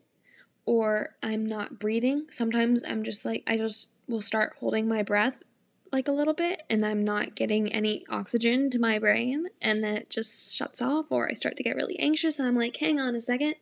or 0.64 1.14
I'm 1.22 1.46
not 1.46 1.78
breathing. 1.78 2.26
Sometimes 2.30 2.82
I'm 2.86 3.04
just 3.04 3.24
like, 3.24 3.44
I 3.46 3.56
just 3.56 3.90
will 4.08 4.22
start 4.22 4.56
holding 4.58 4.88
my 4.88 5.04
breath 5.04 5.44
like 5.92 6.08
a 6.08 6.12
little 6.12 6.34
bit 6.34 6.62
and 6.68 6.84
I'm 6.84 7.04
not 7.04 7.34
getting 7.34 7.72
any 7.72 8.04
oxygen 8.08 8.70
to 8.70 8.78
my 8.78 8.98
brain 8.98 9.46
and 9.60 9.82
then 9.82 9.96
it 9.96 10.10
just 10.10 10.54
shuts 10.54 10.82
off 10.82 11.06
or 11.10 11.28
I 11.28 11.34
start 11.34 11.56
to 11.56 11.62
get 11.62 11.76
really 11.76 11.98
anxious 11.98 12.38
and 12.38 12.48
I'm 12.48 12.56
like, 12.56 12.76
hang 12.76 13.00
on 13.00 13.14
a 13.14 13.20
second, 13.20 13.54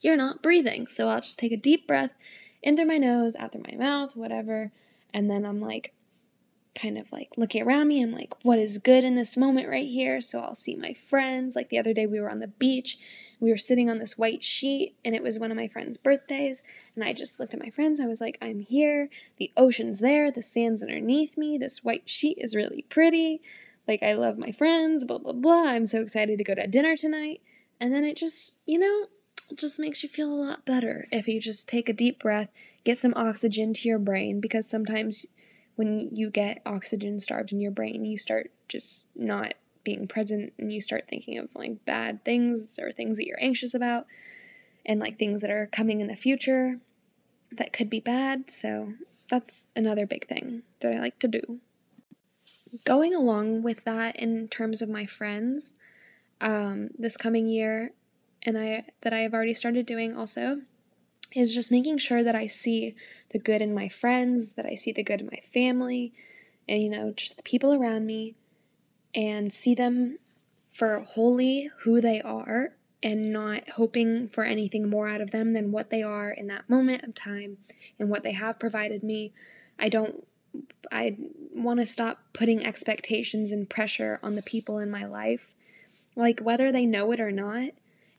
you're 0.00 0.16
not 0.16 0.42
breathing. 0.42 0.86
So 0.86 1.08
I'll 1.08 1.20
just 1.20 1.38
take 1.38 1.52
a 1.52 1.56
deep 1.56 1.86
breath 1.86 2.12
in 2.62 2.76
through 2.76 2.86
my 2.86 2.98
nose, 2.98 3.36
out 3.36 3.52
through 3.52 3.64
my 3.68 3.76
mouth, 3.76 4.16
whatever. 4.16 4.72
And 5.12 5.30
then 5.30 5.44
I'm 5.44 5.60
like, 5.60 5.94
kind 6.76 6.96
of 6.98 7.10
like 7.10 7.32
looking 7.36 7.62
around 7.62 7.88
me. 7.88 8.02
I'm 8.02 8.12
like, 8.12 8.34
what 8.42 8.58
is 8.60 8.78
good 8.78 9.02
in 9.02 9.16
this 9.16 9.36
moment 9.36 9.68
right 9.68 9.88
here? 9.88 10.20
So 10.20 10.40
I'll 10.40 10.54
see 10.54 10.76
my 10.76 10.92
friends. 10.92 11.56
Like 11.56 11.70
the 11.70 11.78
other 11.78 11.92
day, 11.92 12.06
we 12.06 12.20
were 12.20 12.30
on 12.30 12.38
the 12.38 12.46
beach. 12.46 12.98
We 13.40 13.50
were 13.50 13.58
sitting 13.58 13.90
on 13.90 13.98
this 13.98 14.16
white 14.16 14.44
sheet, 14.44 14.96
and 15.04 15.14
it 15.14 15.22
was 15.22 15.38
one 15.38 15.50
of 15.50 15.56
my 15.56 15.68
friend's 15.68 15.96
birthdays. 15.96 16.62
And 16.94 17.02
I 17.02 17.12
just 17.12 17.40
looked 17.40 17.52
at 17.52 17.60
my 17.60 17.70
friends. 17.70 18.00
I 18.00 18.06
was 18.06 18.20
like, 18.20 18.38
I'm 18.40 18.60
here. 18.60 19.10
The 19.38 19.52
ocean's 19.56 19.98
there. 19.98 20.30
The 20.30 20.42
sand's 20.42 20.82
underneath 20.82 21.36
me. 21.36 21.58
This 21.58 21.84
white 21.84 22.08
sheet 22.08 22.38
is 22.40 22.54
really 22.54 22.86
pretty. 22.88 23.42
Like, 23.88 24.02
I 24.02 24.14
love 24.14 24.38
my 24.38 24.52
friends, 24.52 25.04
blah, 25.04 25.18
blah, 25.18 25.32
blah. 25.32 25.68
I'm 25.68 25.86
so 25.86 26.00
excited 26.00 26.38
to 26.38 26.44
go 26.44 26.54
to 26.54 26.66
dinner 26.66 26.96
tonight. 26.96 27.40
And 27.80 27.92
then 27.92 28.04
it 28.04 28.16
just, 28.16 28.56
you 28.64 28.78
know, 28.78 29.06
it 29.50 29.58
just 29.58 29.78
makes 29.78 30.02
you 30.02 30.08
feel 30.08 30.32
a 30.32 30.34
lot 30.34 30.64
better 30.64 31.06
if 31.12 31.28
you 31.28 31.40
just 31.40 31.68
take 31.68 31.88
a 31.88 31.92
deep 31.92 32.18
breath, 32.18 32.50
get 32.84 32.98
some 32.98 33.14
oxygen 33.14 33.74
to 33.74 33.88
your 33.88 33.98
brain, 33.98 34.40
because 34.40 34.68
sometimes 34.68 35.26
when 35.76 36.08
you 36.12 36.30
get 36.30 36.62
oxygen 36.66 37.20
starved 37.20 37.52
in 37.52 37.60
your 37.60 37.70
brain, 37.70 38.04
you 38.04 38.18
start 38.18 38.50
just 38.68 39.08
not 39.14 39.54
being 39.84 40.08
present 40.08 40.52
and 40.58 40.72
you 40.72 40.80
start 40.80 41.06
thinking 41.08 41.38
of 41.38 41.48
like 41.54 41.84
bad 41.84 42.24
things 42.24 42.78
or 42.78 42.90
things 42.90 43.18
that 43.18 43.26
you're 43.26 43.40
anxious 43.40 43.72
about 43.72 44.06
and 44.84 44.98
like 44.98 45.18
things 45.18 45.42
that 45.42 45.50
are 45.50 45.68
coming 45.70 46.00
in 46.00 46.08
the 46.08 46.16
future 46.16 46.80
that 47.52 47.72
could 47.72 47.88
be 47.88 48.00
bad. 48.00 48.50
So 48.50 48.94
that's 49.28 49.68
another 49.76 50.06
big 50.06 50.26
thing 50.26 50.62
that 50.80 50.92
I 50.92 50.98
like 50.98 51.18
to 51.20 51.28
do. 51.28 51.60
Going 52.84 53.14
along 53.14 53.62
with 53.62 53.84
that 53.84 54.16
in 54.16 54.48
terms 54.48 54.82
of 54.82 54.88
my 54.88 55.06
friends, 55.06 55.72
um, 56.40 56.90
this 56.98 57.16
coming 57.16 57.46
year, 57.46 57.92
and 58.42 58.58
I 58.58 58.84
that 59.02 59.12
I 59.12 59.20
have 59.20 59.32
already 59.34 59.54
started 59.54 59.86
doing 59.86 60.16
also 60.16 60.62
is 61.36 61.54
just 61.54 61.70
making 61.70 61.98
sure 61.98 62.24
that 62.24 62.34
I 62.34 62.46
see 62.46 62.94
the 63.30 63.38
good 63.38 63.60
in 63.60 63.74
my 63.74 63.88
friends, 63.88 64.52
that 64.52 64.66
I 64.66 64.74
see 64.74 64.90
the 64.90 65.02
good 65.02 65.20
in 65.20 65.28
my 65.30 65.40
family, 65.40 66.12
and 66.68 66.82
you 66.82 66.88
know, 66.88 67.12
just 67.12 67.36
the 67.36 67.42
people 67.42 67.74
around 67.74 68.06
me, 68.06 68.34
and 69.14 69.52
see 69.52 69.74
them 69.74 70.18
for 70.70 71.00
wholly 71.00 71.70
who 71.82 72.00
they 72.00 72.20
are 72.20 72.74
and 73.02 73.32
not 73.32 73.68
hoping 73.70 74.28
for 74.28 74.44
anything 74.44 74.88
more 74.88 75.08
out 75.08 75.20
of 75.20 75.30
them 75.30 75.52
than 75.52 75.72
what 75.72 75.90
they 75.90 76.02
are 76.02 76.30
in 76.30 76.46
that 76.46 76.68
moment 76.68 77.04
of 77.04 77.14
time 77.14 77.58
and 77.98 78.08
what 78.08 78.22
they 78.22 78.32
have 78.32 78.58
provided 78.58 79.02
me. 79.02 79.32
I 79.78 79.88
don't 79.88 80.26
I 80.90 81.18
want 81.54 81.80
to 81.80 81.86
stop 81.86 82.18
putting 82.32 82.64
expectations 82.64 83.52
and 83.52 83.68
pressure 83.68 84.18
on 84.22 84.36
the 84.36 84.42
people 84.42 84.78
in 84.78 84.90
my 84.90 85.04
life. 85.04 85.54
Like 86.14 86.40
whether 86.40 86.72
they 86.72 86.86
know 86.86 87.12
it 87.12 87.20
or 87.20 87.30
not, 87.30 87.72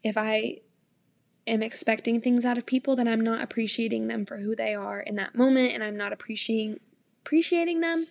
if 0.04 0.18
I 0.18 0.60
am 1.48 1.64
expecting 1.64 2.22
things 2.22 2.46
out 2.46 2.58
of 2.58 2.66
people, 2.66 2.96
then 2.96 3.08
I'm 3.08 3.22
not 3.22 3.42
appreciating 3.42 4.08
them 4.08 4.26
for 4.26 4.38
who 4.38 4.56
they 4.56 4.76
are 4.76 5.00
in 5.00 5.16
that 5.16 5.36
moment 5.36 5.74
and 5.74 5.84
I'm 5.84 5.98
not 5.98 6.14
appreciating 6.14 6.80
appreciating 7.22 7.82
them 7.82 8.08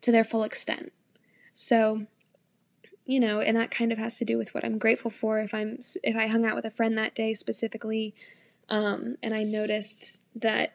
to 0.00 0.10
their 0.10 0.24
full 0.24 0.42
extent. 0.42 0.92
So, 1.52 2.06
you 3.04 3.20
know, 3.20 3.40
and 3.40 3.56
that 3.56 3.70
kind 3.70 3.92
of 3.92 3.98
has 3.98 4.18
to 4.18 4.24
do 4.24 4.38
with 4.38 4.54
what 4.54 4.64
I'm 4.64 4.78
grateful 4.78 5.10
for. 5.10 5.40
If 5.40 5.52
I'm 5.52 5.78
if 6.02 6.16
I 6.16 6.26
hung 6.26 6.44
out 6.44 6.54
with 6.54 6.64
a 6.64 6.70
friend 6.70 6.96
that 6.96 7.14
day 7.14 7.34
specifically 7.34 8.14
um, 8.68 9.16
and 9.22 9.34
I 9.34 9.42
noticed 9.42 10.22
that 10.34 10.74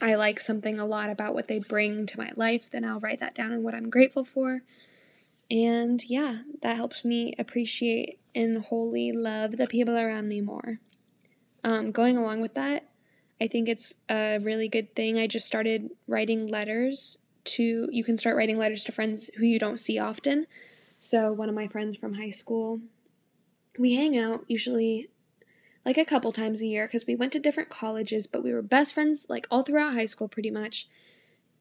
I 0.00 0.14
like 0.14 0.40
something 0.40 0.78
a 0.78 0.86
lot 0.86 1.10
about 1.10 1.34
what 1.34 1.48
they 1.48 1.58
bring 1.58 2.06
to 2.06 2.18
my 2.18 2.30
life, 2.36 2.70
then 2.70 2.84
I'll 2.84 3.00
write 3.00 3.20
that 3.20 3.34
down 3.34 3.52
and 3.52 3.62
what 3.62 3.74
I'm 3.74 3.90
grateful 3.90 4.24
for. 4.24 4.62
And 5.50 6.02
yeah, 6.08 6.38
that 6.62 6.76
helps 6.76 7.04
me 7.04 7.34
appreciate 7.38 8.20
and 8.34 8.64
wholly 8.64 9.12
love 9.12 9.56
the 9.56 9.66
people 9.66 9.96
around 9.96 10.28
me 10.28 10.40
more. 10.40 10.78
Um, 11.62 11.92
going 11.92 12.16
along 12.16 12.40
with 12.40 12.54
that, 12.54 12.88
I 13.40 13.46
think 13.46 13.68
it's 13.68 13.94
a 14.08 14.38
really 14.38 14.68
good 14.68 14.94
thing. 14.94 15.18
I 15.18 15.26
just 15.26 15.46
started 15.46 15.90
writing 16.06 16.46
letters 16.46 17.18
to, 17.44 17.88
you 17.90 18.04
can 18.04 18.18
start 18.18 18.36
writing 18.36 18.58
letters 18.58 18.84
to 18.84 18.92
friends 18.92 19.30
who 19.36 19.44
you 19.44 19.58
don't 19.58 19.78
see 19.78 19.98
often. 19.98 20.46
So, 21.00 21.32
one 21.32 21.48
of 21.48 21.54
my 21.54 21.66
friends 21.66 21.96
from 21.96 22.14
high 22.14 22.30
school, 22.30 22.80
we 23.78 23.94
hang 23.94 24.18
out 24.18 24.44
usually 24.48 25.08
like 25.84 25.96
a 25.96 26.04
couple 26.04 26.32
times 26.32 26.60
a 26.60 26.66
year 26.66 26.86
because 26.86 27.06
we 27.06 27.14
went 27.14 27.32
to 27.32 27.38
different 27.38 27.70
colleges, 27.70 28.26
but 28.26 28.42
we 28.42 28.52
were 28.52 28.62
best 28.62 28.92
friends 28.92 29.26
like 29.28 29.46
all 29.50 29.62
throughout 29.62 29.94
high 29.94 30.06
school 30.06 30.28
pretty 30.28 30.50
much. 30.50 30.88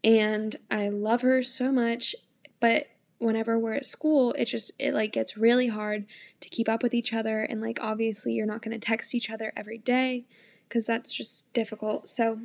And 0.03 0.55
I 0.69 0.89
love 0.89 1.21
her 1.21 1.41
so 1.41 1.71
much, 1.71 2.15
but 2.59 2.87
whenever 3.19 3.59
we're 3.59 3.73
at 3.73 3.85
school, 3.85 4.33
it 4.33 4.45
just 4.45 4.71
it 4.79 4.93
like 4.93 5.11
gets 5.11 5.37
really 5.37 5.67
hard 5.67 6.05
to 6.39 6.49
keep 6.49 6.67
up 6.67 6.81
with 6.81 6.93
each 6.93 7.13
other 7.13 7.41
and 7.41 7.61
like 7.61 7.77
obviously 7.81 8.33
you're 8.33 8.47
not 8.47 8.61
going 8.61 8.77
to 8.77 8.85
text 8.85 9.13
each 9.13 9.29
other 9.29 9.53
every 9.55 9.77
day 9.77 10.25
cuz 10.69 10.87
that's 10.87 11.13
just 11.13 11.53
difficult. 11.53 12.09
So 12.09 12.41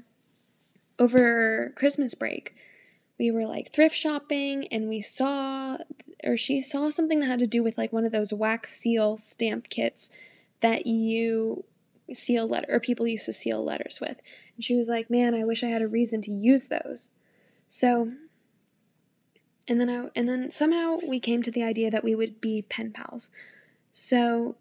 over 0.98 1.72
Christmas 1.76 2.14
break, 2.14 2.54
we 3.18 3.30
were 3.30 3.46
like 3.46 3.72
thrift 3.72 3.96
shopping 3.96 4.66
and 4.68 4.88
we 4.88 5.00
saw 5.00 5.78
or 6.24 6.36
she 6.36 6.60
saw 6.60 6.90
something 6.90 7.20
that 7.20 7.26
had 7.26 7.38
to 7.38 7.46
do 7.46 7.62
with 7.62 7.78
like 7.78 7.92
one 7.92 8.04
of 8.04 8.12
those 8.12 8.32
wax 8.32 8.76
seal 8.76 9.16
stamp 9.16 9.68
kits 9.68 10.10
that 10.60 10.86
you 10.86 11.64
seal 12.12 12.46
letter 12.46 12.66
or 12.68 12.80
people 12.80 13.06
used 13.06 13.26
to 13.26 13.32
seal 13.32 13.64
letters 13.64 14.00
with. 14.00 14.20
And 14.56 14.64
she 14.64 14.74
was 14.74 14.88
like, 14.88 15.08
"Man, 15.08 15.34
I 15.34 15.44
wish 15.44 15.62
I 15.62 15.68
had 15.68 15.82
a 15.82 15.88
reason 15.88 16.20
to 16.22 16.32
use 16.32 16.68
those." 16.68 17.10
So 17.68 18.12
and 19.66 19.80
then 19.80 19.88
I 19.88 20.08
and 20.14 20.28
then 20.28 20.50
somehow 20.50 20.98
we 21.06 21.20
came 21.20 21.42
to 21.42 21.50
the 21.50 21.62
idea 21.62 21.90
that 21.90 22.04
we 22.04 22.14
would 22.14 22.40
be 22.40 22.62
pen 22.62 22.92
pals. 22.92 23.30
So 23.92 24.56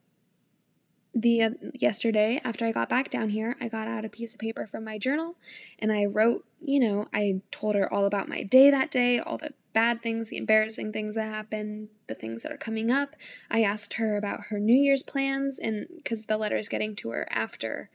the 1.13 1.41
uh, 1.41 1.49
yesterday 1.79 2.41
after 2.43 2.65
I 2.65 2.71
got 2.71 2.89
back 2.89 3.09
down 3.09 3.29
here, 3.29 3.55
I 3.59 3.67
got 3.67 3.87
out 3.87 4.05
a 4.05 4.09
piece 4.09 4.33
of 4.33 4.39
paper 4.39 4.65
from 4.65 4.83
my 4.83 4.97
journal 4.97 5.35
and 5.77 5.91
I 5.91 6.05
wrote, 6.05 6.45
you 6.61 6.79
know, 6.79 7.07
I 7.13 7.41
told 7.51 7.75
her 7.75 7.91
all 7.91 8.05
about 8.05 8.29
my 8.29 8.43
day 8.43 8.69
that 8.69 8.91
day, 8.91 9.19
all 9.19 9.37
the 9.37 9.53
bad 9.73 10.01
things, 10.01 10.29
the 10.29 10.37
embarrassing 10.37 10.91
things 10.91 11.15
that 11.15 11.27
happened, 11.27 11.89
the 12.07 12.15
things 12.15 12.43
that 12.43 12.51
are 12.51 12.57
coming 12.57 12.89
up. 12.89 13.15
I 13.49 13.63
asked 13.63 13.95
her 13.95 14.17
about 14.17 14.45
her 14.45 14.59
New 14.59 14.75
Year's 14.75 15.03
plans 15.03 15.59
and 15.59 15.87
cuz 16.05 16.25
the 16.25 16.37
letter 16.37 16.57
is 16.57 16.69
getting 16.69 16.95
to 16.97 17.09
her 17.09 17.27
after 17.29 17.89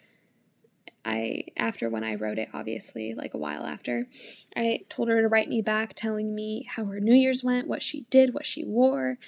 I 1.05 1.45
after 1.57 1.89
when 1.89 2.05
I 2.05 2.15
wrote 2.17 2.39
it 2.39 2.49
obviously 2.53 3.15
like 3.15 3.35
a 3.35 3.39
while 3.39 3.65
after 3.65 4.09
I 4.57 4.81
told 4.89 5.09
her 5.09 5.21
to 5.23 5.29
write 5.29 5.49
me 5.49 5.63
back 5.63 5.95
telling 5.95 6.35
me 6.35 6.67
how 6.77 6.85
her 6.87 7.01
new 7.01 7.15
year's 7.15 7.45
went 7.45 7.69
what 7.69 7.83
she 7.83 8.03
did 8.11 8.35
what 8.35 8.47
she 8.47 8.65
wore 8.65 9.19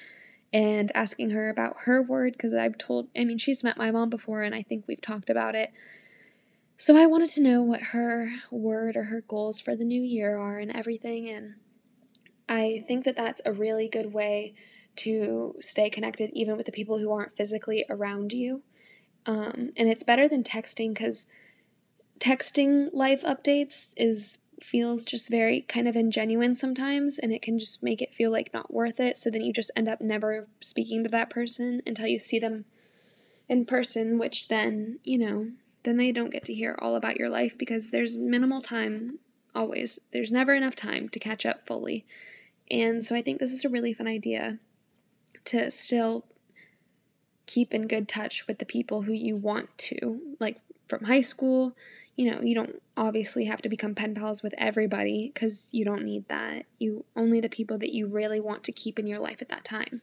and 0.52 0.90
asking 0.94 1.30
her 1.30 1.48
about 1.48 1.76
her 1.84 2.02
word 2.02 2.32
because 2.32 2.52
I've 2.52 2.76
told 2.78 3.08
I 3.16 3.24
mean 3.24 3.38
she's 3.38 3.64
met 3.64 3.76
my 3.78 3.90
mom 3.90 4.10
before 4.10 4.42
and 4.42 4.54
I 4.54 4.62
think 4.62 4.84
we've 4.86 5.00
talked 5.00 5.30
about 5.30 5.54
it 5.54 5.72
So 6.76 6.96
I 6.96 7.06
wanted 7.06 7.28
to 7.30 7.42
know 7.42 7.62
what 7.62 7.80
her 7.92 8.32
word 8.50 8.96
or 8.96 9.04
her 9.04 9.20
goals 9.20 9.60
for 9.60 9.76
the 9.76 9.84
new 9.84 10.02
year 10.02 10.38
are 10.38 10.58
and 10.58 10.74
everything. 10.74 11.28
And 11.28 11.54
I 12.48 12.84
think 12.88 13.04
that 13.04 13.16
that's 13.16 13.42
a 13.44 13.52
really 13.52 13.86
good 13.86 14.12
way 14.12 14.54
to 14.96 15.54
stay 15.60 15.90
connected, 15.90 16.30
even 16.32 16.56
with 16.56 16.66
the 16.66 16.72
people 16.72 16.98
who 16.98 17.12
aren't 17.12 17.36
physically 17.36 17.84
around 17.90 18.32
you. 18.32 18.62
Um, 19.26 19.72
and 19.76 19.88
it's 19.88 20.02
better 20.02 20.26
than 20.28 20.42
texting 20.42 20.94
because 20.94 21.26
texting 22.20 22.88
life 22.92 23.22
updates 23.22 23.92
is 23.96 24.38
feels 24.62 25.04
just 25.06 25.30
very 25.30 25.62
kind 25.62 25.88
of 25.88 25.94
ingenuine 25.94 26.54
sometimes 26.54 27.18
and 27.18 27.32
it 27.32 27.40
can 27.40 27.58
just 27.58 27.82
make 27.82 28.02
it 28.02 28.14
feel 28.14 28.30
like 28.30 28.52
not 28.52 28.72
worth 28.72 29.00
it. 29.00 29.16
So 29.16 29.30
then 29.30 29.42
you 29.42 29.52
just 29.52 29.70
end 29.74 29.88
up 29.88 30.00
never 30.00 30.48
speaking 30.60 31.02
to 31.02 31.08
that 31.10 31.30
person 31.30 31.82
until 31.86 32.06
you 32.06 32.18
see 32.18 32.38
them 32.38 32.66
in 33.48 33.64
person 33.64 34.18
which 34.18 34.46
then 34.46 35.00
you 35.02 35.18
know 35.18 35.48
then 35.82 35.96
they 35.96 36.12
don't 36.12 36.30
get 36.30 36.44
to 36.44 36.54
hear 36.54 36.76
all 36.78 36.94
about 36.94 37.16
your 37.16 37.30
life 37.30 37.56
because 37.56 37.90
there's 37.90 38.16
minimal 38.16 38.60
time 38.60 39.18
always. 39.54 39.98
There's 40.12 40.30
never 40.30 40.54
enough 40.54 40.76
time 40.76 41.08
to 41.08 41.18
catch 41.18 41.44
up 41.46 41.66
fully. 41.66 42.04
And 42.70 43.04
so 43.04 43.16
i 43.16 43.22
think 43.22 43.40
this 43.40 43.52
is 43.52 43.64
a 43.64 43.68
really 43.68 43.92
fun 43.92 44.06
idea 44.06 44.58
to 45.46 45.70
still 45.70 46.26
keep 47.46 47.74
in 47.74 47.88
good 47.88 48.06
touch 48.06 48.46
with 48.46 48.58
the 48.58 48.66
people 48.66 49.02
who 49.02 49.12
you 49.12 49.36
want 49.36 49.76
to 49.76 50.36
like 50.38 50.60
from 50.86 51.04
high 51.04 51.20
school 51.20 51.74
you 52.20 52.30
know, 52.30 52.42
you 52.42 52.54
don't 52.54 52.82
obviously 52.98 53.46
have 53.46 53.62
to 53.62 53.68
become 53.70 53.94
pen 53.94 54.14
pals 54.14 54.42
with 54.42 54.54
everybody 54.58 55.30
because 55.32 55.70
you 55.72 55.86
don't 55.86 56.04
need 56.04 56.28
that. 56.28 56.66
You 56.78 57.06
only 57.16 57.40
the 57.40 57.48
people 57.48 57.78
that 57.78 57.94
you 57.94 58.08
really 58.08 58.38
want 58.38 58.62
to 58.64 58.72
keep 58.72 58.98
in 58.98 59.06
your 59.06 59.18
life 59.18 59.40
at 59.40 59.48
that 59.48 59.64
time. 59.64 60.02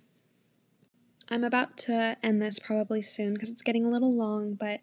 I'm 1.30 1.44
about 1.44 1.78
to 1.80 2.18
end 2.24 2.42
this 2.42 2.58
probably 2.58 3.04
soon 3.04 3.36
because 3.36 3.52
it's 3.52 3.62
getting 3.62 3.86
a 3.86 3.92
little 3.92 4.16
long, 4.16 4.56
but 4.56 4.80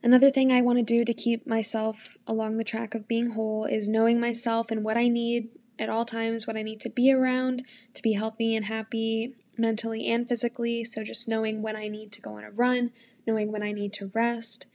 another 0.00 0.30
thing 0.30 0.52
I 0.52 0.62
want 0.62 0.78
to 0.78 0.84
do 0.84 1.04
to 1.04 1.12
keep 1.12 1.44
myself 1.44 2.16
along 2.24 2.56
the 2.56 2.62
track 2.62 2.94
of 2.94 3.08
being 3.08 3.30
whole 3.30 3.64
is 3.64 3.88
knowing 3.88 4.20
myself 4.20 4.70
and 4.70 4.84
what 4.84 4.96
I 4.96 5.08
need 5.08 5.48
at 5.76 5.88
all 5.88 6.04
times, 6.04 6.46
what 6.46 6.56
I 6.56 6.62
need 6.62 6.80
to 6.82 6.88
be 6.88 7.12
around 7.12 7.64
to 7.94 8.02
be 8.02 8.12
healthy 8.12 8.54
and 8.54 8.66
happy 8.66 9.34
mentally 9.56 10.06
and 10.06 10.28
physically. 10.28 10.84
So 10.84 11.02
just 11.02 11.26
knowing 11.26 11.62
when 11.62 11.74
I 11.74 11.88
need 11.88 12.12
to 12.12 12.20
go 12.20 12.36
on 12.36 12.44
a 12.44 12.52
run, 12.52 12.92
knowing 13.26 13.50
when 13.50 13.64
I 13.64 13.72
need 13.72 13.92
to 13.94 14.12
rest, 14.14 14.68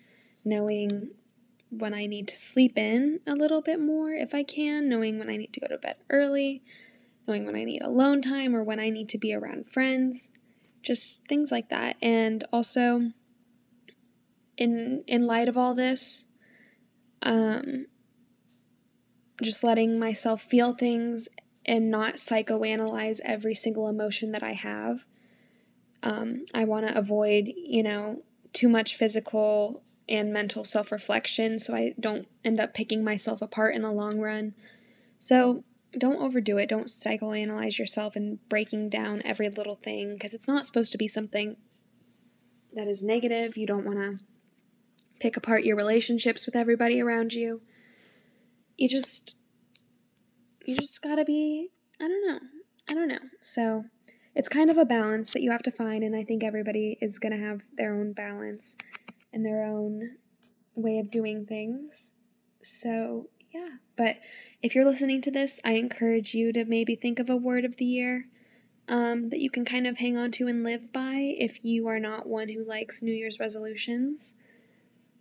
knowing 0.43 1.11
when 1.79 1.93
I 1.93 2.05
need 2.05 2.27
to 2.29 2.35
sleep 2.35 2.77
in 2.77 3.19
a 3.25 3.33
little 3.33 3.61
bit 3.61 3.79
more 3.79 4.11
if 4.11 4.33
I 4.33 4.43
can, 4.43 4.89
knowing 4.89 5.19
when 5.19 5.29
I 5.29 5.37
need 5.37 5.53
to 5.53 5.59
go 5.59 5.67
to 5.67 5.77
bed 5.77 5.95
early, 6.09 6.63
knowing 7.27 7.45
when 7.45 7.55
I 7.55 7.63
need 7.63 7.81
alone 7.81 8.21
time 8.21 8.55
or 8.55 8.63
when 8.63 8.79
I 8.79 8.89
need 8.89 9.09
to 9.09 9.17
be 9.17 9.33
around 9.33 9.69
friends, 9.69 10.31
just 10.81 11.25
things 11.25 11.51
like 11.51 11.69
that. 11.69 11.95
And 12.01 12.43
also 12.51 13.11
in 14.57 15.01
in 15.07 15.25
light 15.25 15.49
of 15.49 15.57
all 15.57 15.73
this, 15.73 16.25
um 17.21 17.87
just 19.41 19.63
letting 19.63 19.99
myself 19.99 20.41
feel 20.41 20.73
things 20.73 21.27
and 21.65 21.89
not 21.89 22.15
psychoanalyze 22.15 23.19
every 23.23 23.53
single 23.55 23.87
emotion 23.87 24.31
that 24.31 24.43
I 24.43 24.53
have. 24.53 25.05
Um, 26.01 26.45
I 26.53 26.65
want 26.65 26.87
to 26.87 26.97
avoid, 26.97 27.51
you 27.55 27.83
know, 27.83 28.23
too 28.51 28.69
much 28.69 28.95
physical 28.95 29.81
and 30.07 30.33
mental 30.33 30.63
self 30.63 30.91
reflection 30.91 31.59
so 31.59 31.75
I 31.75 31.93
don't 31.99 32.27
end 32.43 32.59
up 32.59 32.73
picking 32.73 33.03
myself 33.03 33.41
apart 33.41 33.75
in 33.75 33.81
the 33.81 33.91
long 33.91 34.19
run. 34.19 34.53
So 35.19 35.63
don't 35.97 36.21
overdo 36.21 36.57
it. 36.57 36.69
Don't 36.69 36.87
psychoanalyze 36.87 37.77
yourself 37.77 38.15
and 38.15 38.39
breaking 38.49 38.89
down 38.89 39.21
every 39.23 39.49
little 39.49 39.75
thing 39.75 40.13
because 40.13 40.33
it's 40.33 40.47
not 40.47 40.65
supposed 40.65 40.91
to 40.91 40.97
be 40.97 41.07
something 41.07 41.55
that 42.73 42.87
is 42.87 43.03
negative. 43.03 43.55
You 43.55 43.67
don't 43.67 43.85
want 43.85 43.99
to 43.99 44.19
pick 45.19 45.37
apart 45.37 45.63
your 45.63 45.77
relationships 45.77 46.45
with 46.45 46.55
everybody 46.55 46.99
around 46.99 47.33
you. 47.33 47.61
You 48.77 48.89
just 48.89 49.35
you 50.65 50.75
just 50.75 51.01
got 51.01 51.15
to 51.15 51.25
be 51.25 51.69
I 52.01 52.07
don't 52.07 52.27
know. 52.27 52.39
I 52.89 52.93
don't 52.93 53.07
know. 53.07 53.29
So 53.41 53.85
it's 54.35 54.49
kind 54.49 54.71
of 54.71 54.77
a 54.77 54.85
balance 54.85 55.31
that 55.33 55.43
you 55.43 55.51
have 55.51 55.63
to 55.63 55.71
find 55.71 56.03
and 56.03 56.15
I 56.15 56.23
think 56.23 56.43
everybody 56.43 56.97
is 56.99 57.19
going 57.19 57.39
to 57.39 57.45
have 57.45 57.61
their 57.77 57.93
own 57.93 58.13
balance 58.13 58.75
and 59.33 59.45
their 59.45 59.63
own 59.63 60.17
way 60.75 60.99
of 60.99 61.11
doing 61.11 61.45
things. 61.45 62.13
So, 62.61 63.29
yeah. 63.51 63.77
But 63.95 64.17
if 64.61 64.73
you're 64.73 64.85
listening 64.85 65.21
to 65.21 65.31
this, 65.31 65.59
I 65.65 65.73
encourage 65.73 66.33
you 66.33 66.53
to 66.53 66.65
maybe 66.65 66.95
think 66.95 67.19
of 67.19 67.29
a 67.29 67.35
word 67.35 67.65
of 67.65 67.77
the 67.77 67.85
year 67.85 68.27
um, 68.87 69.29
that 69.29 69.39
you 69.39 69.49
can 69.49 69.65
kind 69.65 69.87
of 69.87 69.97
hang 69.97 70.17
on 70.17 70.31
to 70.33 70.47
and 70.47 70.63
live 70.63 70.93
by 70.93 71.35
if 71.37 71.63
you 71.63 71.87
are 71.87 71.99
not 71.99 72.27
one 72.27 72.49
who 72.49 72.63
likes 72.63 73.01
New 73.01 73.13
Year's 73.13 73.39
resolutions. 73.39 74.35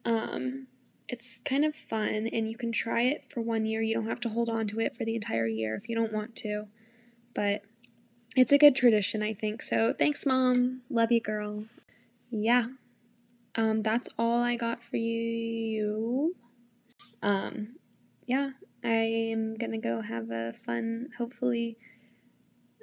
Um, 0.05 0.67
it's 1.09 1.41
kind 1.45 1.65
of 1.65 1.75
fun, 1.75 2.29
and 2.33 2.49
you 2.49 2.57
can 2.57 2.73
try 2.73 3.03
it 3.03 3.25
for 3.29 3.41
one 3.41 3.67
year. 3.67 3.83
You 3.83 3.95
don't 3.95 4.09
have 4.09 4.21
to 4.21 4.31
hold 4.31 4.49
on 4.49 4.67
to 4.69 4.81
it 4.81 4.97
for 4.97 5.05
the 5.05 5.15
entire 5.15 5.47
year 5.47 5.77
if 5.77 5.89
you 5.89 5.95
don't 5.95 6.13
want 6.13 6.37
to. 6.37 6.69
But 7.35 7.63
it's 8.35 8.53
a 8.53 8.59
good 8.59 8.75
tradition, 8.75 9.23
I 9.23 9.35
think. 9.35 9.63
So 9.63 9.93
thanks, 9.93 10.25
Mom. 10.25 10.83
Love 10.89 11.13
you, 11.13 11.21
girl. 11.21 11.67
Yeah 12.31 12.69
um, 13.55 13.83
that's 13.83 14.09
all 14.19 14.43
I 14.43 14.57
got 14.57 14.83
for 14.83 14.97
you. 14.97 16.37
Um, 17.23 17.77
yeah, 18.27 18.51
I 18.83 18.89
am 18.89 19.57
gonna 19.57 19.79
go 19.79 20.01
have 20.01 20.31
a 20.31 20.55
fun, 20.65 21.11
hopefully, 21.19 21.77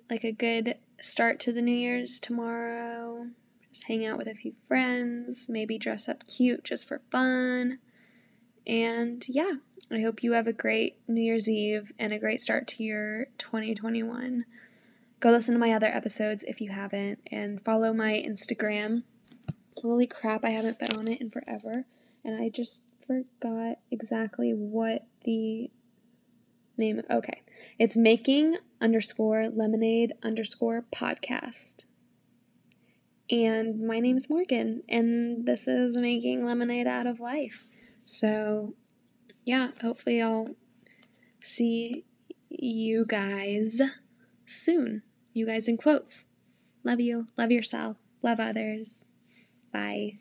like 0.10 0.23
a 0.23 0.32
good 0.32 0.75
start 1.01 1.39
to 1.41 1.51
the 1.51 1.62
New 1.62 1.75
Year's 1.75 2.19
tomorrow. 2.19 3.27
Just 3.71 3.88
hang 3.88 4.05
out 4.05 4.17
with 4.17 4.27
a 4.27 4.34
few 4.34 4.53
friends, 4.67 5.47
maybe 5.49 5.77
dress 5.77 6.08
up 6.08 6.25
cute 6.27 6.63
just 6.63 6.88
for 6.88 7.01
fun. 7.12 7.79
And 8.65 9.23
yeah, 9.27 9.53
I 9.91 10.01
hope 10.01 10.23
you 10.23 10.34
have 10.34 10.47
a 10.47 10.53
great 10.53 10.97
New 11.08 11.21
Year's 11.21 11.49
Eve 11.49 11.91
and 11.97 12.13
a 12.13 12.19
great 12.19 12.41
start 12.41 12.67
to 12.69 12.84
your 12.84 13.25
2021. 13.38 14.45
Go 15.19 15.32
listen 15.32 15.53
to 15.53 15.60
my 15.60 15.71
other 15.71 15.88
episodes 15.88 16.43
if 16.43 16.62
you 16.62 16.69
haven't, 16.69 17.19
and 17.32 17.62
follow 17.62 17.91
my 17.93 18.23
Instagram 18.25 19.03
Holy 19.82 20.08
crap, 20.08 20.44
I 20.44 20.50
haven't 20.50 20.80
been 20.80 20.96
on 20.96 21.08
it 21.08 21.22
in 21.22 21.30
forever. 21.30 21.86
And 22.24 22.42
I 22.42 22.50
just 22.50 22.84
forgot 23.06 23.78
exactly 23.92 24.52
what 24.52 25.06
the 25.24 25.72
name. 26.78 27.02
Okay. 27.10 27.44
It's 27.78 27.96
making 27.96 28.58
underscore 28.82 29.48
lemonade 29.50 30.13
underscore 30.24 30.86
podcast. 30.94 31.86
And 33.32 33.86
my 33.86 34.00
name 34.00 34.18
is 34.18 34.30
Morgan, 34.30 34.82
and 34.89 35.46
this 35.46 35.68
is 35.68 35.96
making 35.96 36.46
lemonade 36.46 36.88
out 36.88 37.06
of 37.06 37.20
life. 37.20 37.68
So, 38.04 38.74
yeah, 39.46 39.70
hopefully, 39.82 40.20
I'll 40.20 40.56
see 41.39 42.06
you 42.50 43.06
guys 43.06 43.82
soon. 44.48 45.04
You 45.34 45.46
guys 45.46 45.68
in 45.68 45.78
quotes. 45.78 46.26
Love 46.84 47.00
you. 47.00 47.28
Love 47.38 47.52
yourself. 47.52 47.98
Love 48.24 48.39
others. 48.39 49.06
Bye. 49.71 50.19